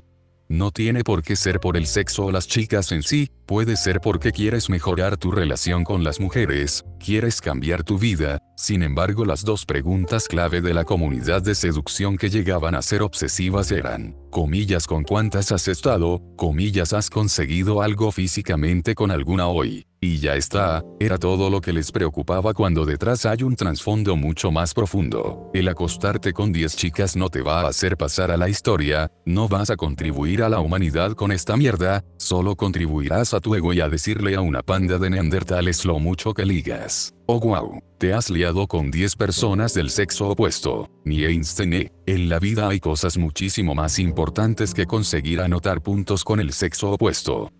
[0.52, 4.02] No tiene por qué ser por el sexo o las chicas en sí, puede ser
[4.02, 9.46] porque quieres mejorar tu relación con las mujeres, quieres cambiar tu vida, sin embargo las
[9.46, 14.88] dos preguntas clave de la comunidad de seducción que llegaban a ser obsesivas eran, comillas
[14.88, 20.84] con cuántas has estado, comillas has conseguido algo físicamente con alguna hoy, y ya está,
[21.00, 25.50] era todo lo que les preocupaba cuando detrás hay un trasfondo mucho más profundo.
[25.54, 29.48] El acostarte con 10 chicas no te va a hacer pasar a la historia, no
[29.48, 33.82] vas a contribuir a la humanidad con esta mierda, solo contribuirás a tu ego y
[33.82, 37.14] a decirle a una panda de neandertales lo mucho que ligas.
[37.26, 40.90] Oh wow, te has liado con 10 personas del sexo opuesto.
[41.06, 46.40] Ni Einstein, en la vida hay cosas muchísimo más importantes que conseguir anotar puntos con
[46.40, 47.52] el sexo opuesto.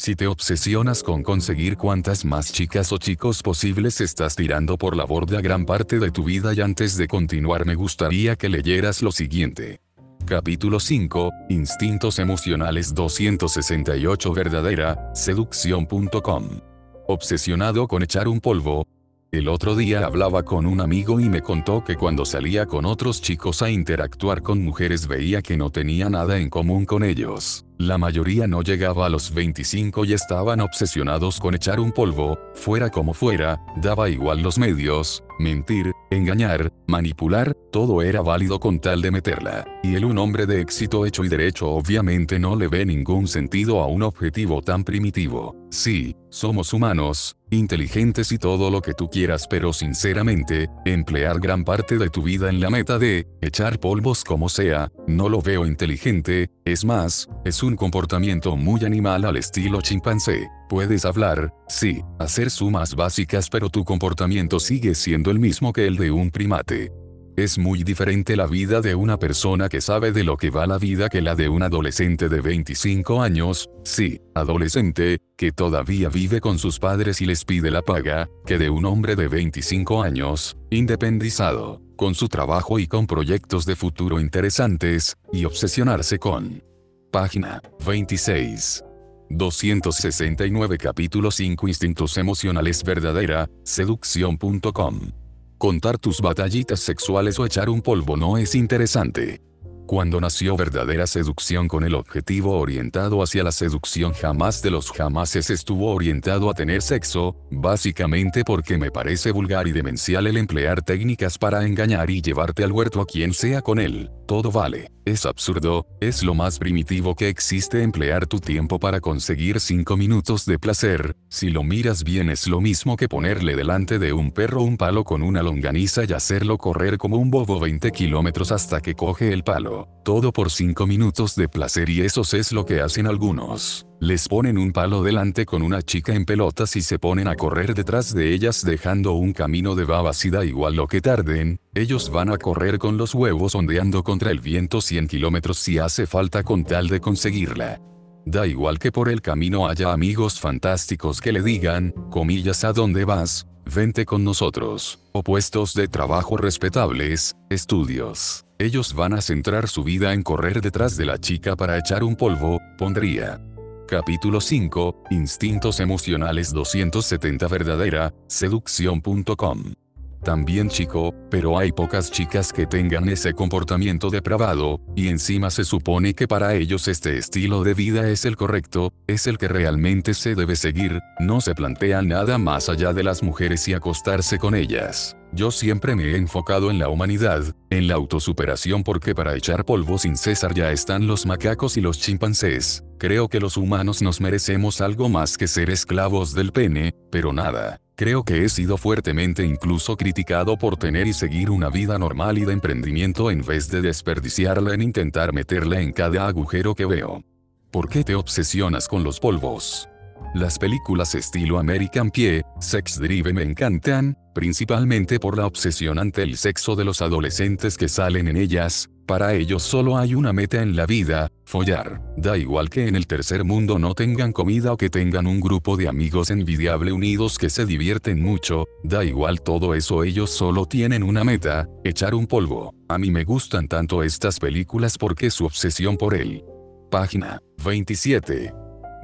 [0.00, 5.04] Si te obsesionas con conseguir cuantas más chicas o chicos posibles estás tirando por la
[5.04, 9.10] borda gran parte de tu vida y antes de continuar me gustaría que leyeras lo
[9.10, 9.80] siguiente.
[10.24, 16.60] Capítulo 5, Instintos Emocionales 268 Verdadera, seducción.com.
[17.08, 18.86] Obsesionado con echar un polvo,
[19.30, 23.20] el otro día hablaba con un amigo y me contó que cuando salía con otros
[23.20, 27.66] chicos a interactuar con mujeres veía que no tenía nada en común con ellos.
[27.76, 32.90] La mayoría no llegaba a los 25 y estaban obsesionados con echar un polvo, fuera
[32.90, 39.10] como fuera, daba igual los medios, mentir, engañar, manipular, todo era válido con tal de
[39.10, 39.64] meterla.
[39.84, 43.80] Y él un hombre de éxito hecho y derecho obviamente no le ve ningún sentido
[43.80, 45.54] a un objetivo tan primitivo.
[45.70, 51.98] Sí, somos humanos, inteligentes y todo lo que tú quieras, pero sinceramente, emplear gran parte
[51.98, 56.50] de tu vida en la meta de echar polvos como sea, no lo veo inteligente,
[56.64, 60.48] es más, es un comportamiento muy animal al estilo chimpancé.
[60.68, 65.96] Puedes hablar, sí, hacer sumas básicas, pero tu comportamiento sigue siendo el mismo que el
[65.96, 66.92] de un primate.
[67.38, 70.76] Es muy diferente la vida de una persona que sabe de lo que va la
[70.76, 76.58] vida que la de un adolescente de 25 años, sí, adolescente, que todavía vive con
[76.58, 81.80] sus padres y les pide la paga, que de un hombre de 25 años, independizado,
[81.94, 86.64] con su trabajo y con proyectos de futuro interesantes, y obsesionarse con.
[87.12, 88.82] Página 26.
[89.30, 95.27] 269 capítulo 5 Instintos emocionales verdadera, seducción.com
[95.58, 99.40] Contar tus batallitas sexuales o echar un polvo no es interesante.
[99.88, 104.12] Cuando nació verdadera seducción con el objetivo orientado hacia la seducción.
[104.12, 109.72] Jamás de los jamases estuvo orientado a tener sexo, básicamente porque me parece vulgar y
[109.72, 114.10] demencial el emplear técnicas para engañar y llevarte al huerto a quien sea con él,
[114.26, 114.90] todo vale.
[115.06, 120.44] Es absurdo, es lo más primitivo que existe emplear tu tiempo para conseguir 5 minutos
[120.44, 124.60] de placer, si lo miras bien es lo mismo que ponerle delante de un perro
[124.60, 128.94] un palo con una longaniza y hacerlo correr como un bobo 20 kilómetros hasta que
[128.94, 133.06] coge el palo, todo por 5 minutos de placer y eso es lo que hacen
[133.06, 133.86] algunos.
[134.00, 137.74] Les ponen un palo delante con una chica en pelotas y se ponen a correr
[137.74, 142.10] detrás de ellas dejando un camino de babas y da igual lo que tarden, ellos
[142.10, 146.42] van a correr con los huevos ondeando contra el viento 100 kilómetros si hace falta
[146.42, 147.80] con tal de conseguirla.
[148.24, 153.04] Da igual que por el camino haya amigos fantásticos que le digan, comillas a dónde
[153.04, 158.47] vas, vente con nosotros, o puestos de trabajo respetables, estudios.
[158.60, 162.16] Ellos van a centrar su vida en correr detrás de la chica para echar un
[162.16, 163.40] polvo, pondría.
[163.86, 169.74] Capítulo 5, Instintos Emocionales 270 Verdadera, seducción.com.
[170.22, 176.14] También chico, pero hay pocas chicas que tengan ese comportamiento depravado, y encima se supone
[176.14, 180.34] que para ellos este estilo de vida es el correcto, es el que realmente se
[180.34, 185.16] debe seguir, no se plantea nada más allá de las mujeres y acostarse con ellas.
[185.32, 189.98] Yo siempre me he enfocado en la humanidad, en la autosuperación porque para echar polvo
[189.98, 192.82] sin cesar ya están los macacos y los chimpancés.
[192.98, 197.78] Creo que los humanos nos merecemos algo más que ser esclavos del pene, pero nada.
[197.98, 202.44] Creo que he sido fuertemente incluso criticado por tener y seguir una vida normal y
[202.44, 207.24] de emprendimiento en vez de desperdiciarla en intentar meterla en cada agujero que veo.
[207.72, 209.88] ¿Por qué te obsesionas con los polvos?
[210.32, 216.36] Las películas estilo American Pie, Sex Drive me encantan, principalmente por la obsesión ante el
[216.36, 220.76] sexo de los adolescentes que salen en ellas, para ellos solo hay una meta en
[220.76, 222.02] la vida, follar.
[222.18, 225.78] Da igual que en el tercer mundo no tengan comida o que tengan un grupo
[225.78, 231.02] de amigos envidiable unidos que se divierten mucho, da igual todo eso ellos solo tienen
[231.02, 232.74] una meta, echar un polvo.
[232.86, 236.44] A mí me gustan tanto estas películas porque su obsesión por él.
[236.90, 238.52] Página 27.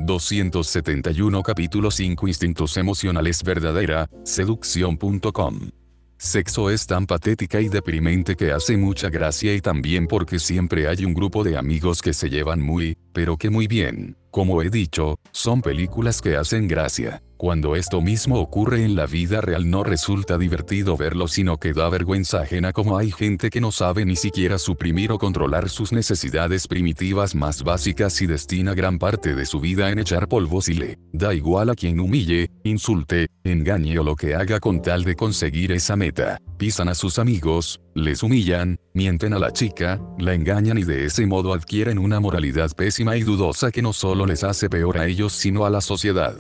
[0.01, 5.84] 271 capítulo 5 Instintos emocionales verdadera, seducción.com.
[6.25, 11.05] Sexo es tan patética y deprimente que hace mucha gracia y también porque siempre hay
[11.05, 14.17] un grupo de amigos que se llevan muy, pero que muy bien.
[14.31, 17.23] Como he dicho, son películas que hacen gracia.
[17.45, 21.91] Cuando esto mismo ocurre en la vida real no resulta divertido verlo sino que da
[21.91, 26.67] vergüenza ajena como hay gente que no sabe ni siquiera suprimir o controlar sus necesidades
[26.67, 30.99] primitivas más básicas y destina gran parte de su vida en echar polvos y le
[31.13, 35.71] da igual a quien humille, insulte, engañe o lo que haga con tal de conseguir
[35.73, 36.39] esa meta.
[36.57, 41.27] Pisan a sus amigos, les humillan, mienten a la chica, la engañan y de ese
[41.27, 45.35] modo adquieren una moralidad pésima y dudosa que no solo les hace peor a ellos
[45.35, 46.39] sino a la sociedad.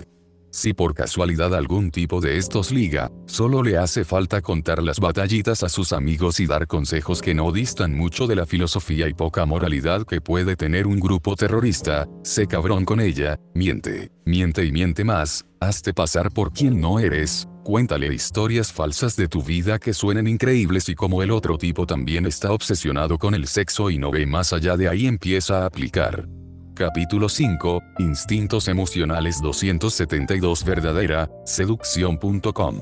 [0.54, 5.64] Si por casualidad algún tipo de estos liga, solo le hace falta contar las batallitas
[5.64, 9.46] a sus amigos y dar consejos que no distan mucho de la filosofía y poca
[9.46, 15.02] moralidad que puede tener un grupo terrorista, sé cabrón con ella, miente, miente y miente
[15.02, 20.28] más, hazte pasar por quien no eres, cuéntale historias falsas de tu vida que suenen
[20.28, 24.24] increíbles y como el otro tipo también está obsesionado con el sexo y no ve
[24.24, 26.28] más allá de ahí empieza a aplicar.
[26.74, 32.80] Capítulo 5, Instintos Emocionales 272 Verdadera, seducción.com.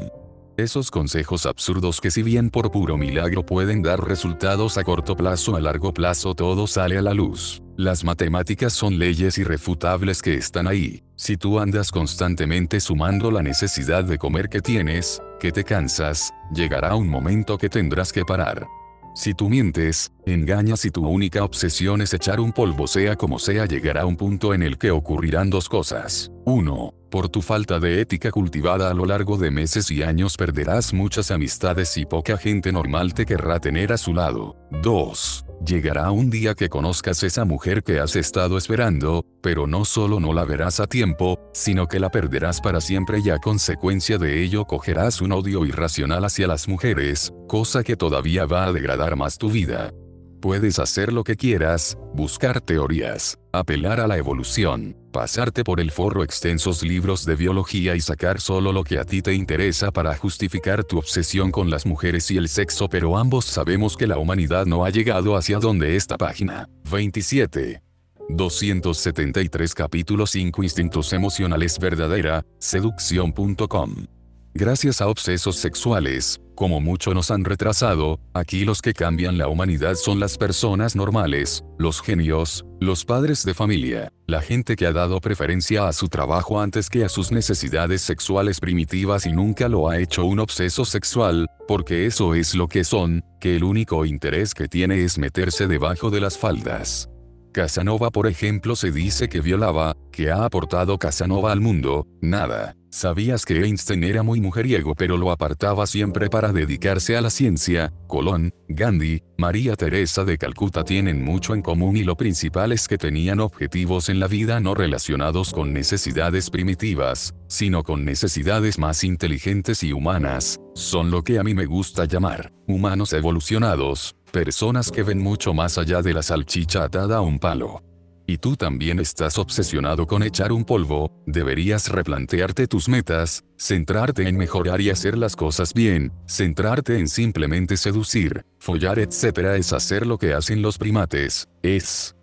[0.56, 5.56] Esos consejos absurdos que si bien por puro milagro pueden dar resultados a corto plazo
[5.56, 7.62] a largo plazo todo sale a la luz.
[7.76, 11.02] Las matemáticas son leyes irrefutables que están ahí.
[11.16, 16.94] Si tú andas constantemente sumando la necesidad de comer que tienes, que te cansas, llegará
[16.94, 18.66] un momento que tendrás que parar.
[19.14, 23.66] Si tú mientes, engañas y tu única obsesión es echar un polvo sea como sea
[23.66, 26.31] llegará un punto en el que ocurrirán dos cosas.
[26.44, 26.94] 1.
[27.10, 31.30] Por tu falta de ética cultivada a lo largo de meses y años perderás muchas
[31.30, 34.56] amistades y poca gente normal te querrá tener a su lado.
[34.82, 35.44] 2.
[35.64, 40.32] Llegará un día que conozcas esa mujer que has estado esperando, pero no solo no
[40.32, 44.64] la verás a tiempo, sino que la perderás para siempre y a consecuencia de ello
[44.64, 49.50] cogerás un odio irracional hacia las mujeres, cosa que todavía va a degradar más tu
[49.50, 49.92] vida.
[50.40, 56.24] Puedes hacer lo que quieras, buscar teorías, apelar a la evolución, pasarte por el forro
[56.24, 60.82] extensos libros de biología y sacar solo lo que a ti te interesa para justificar
[60.82, 64.84] tu obsesión con las mujeres y el sexo, pero ambos sabemos que la humanidad no
[64.84, 66.68] ha llegado hacia donde esta página.
[66.90, 67.82] 27.
[68.30, 74.21] 273 capítulo 5 Instintos emocionales verdadera, seducción.com
[74.54, 79.94] Gracias a obsesos sexuales, como mucho nos han retrasado, aquí los que cambian la humanidad
[79.94, 85.22] son las personas normales, los genios, los padres de familia, la gente que ha dado
[85.22, 89.98] preferencia a su trabajo antes que a sus necesidades sexuales primitivas y nunca lo ha
[89.98, 94.68] hecho un obseso sexual, porque eso es lo que son, que el único interés que
[94.68, 97.08] tiene es meterse debajo de las faldas.
[97.52, 102.76] Casanova por ejemplo se dice que violaba, que ha aportado Casanova al mundo, nada.
[102.90, 107.92] Sabías que Einstein era muy mujeriego pero lo apartaba siempre para dedicarse a la ciencia,
[108.06, 112.98] Colón, Gandhi, María Teresa de Calcuta tienen mucho en común y lo principal es que
[112.98, 119.82] tenían objetivos en la vida no relacionados con necesidades primitivas, sino con necesidades más inteligentes
[119.82, 125.18] y humanas, son lo que a mí me gusta llamar, humanos evolucionados, Personas que ven
[125.18, 127.82] mucho más allá de la salchicha atada a un palo.
[128.26, 134.38] Y tú también estás obsesionado con echar un polvo, deberías replantearte tus metas, centrarte en
[134.38, 139.56] mejorar y hacer las cosas bien, centrarte en simplemente seducir, follar etc.
[139.58, 142.14] es hacer lo que hacen los primates, es...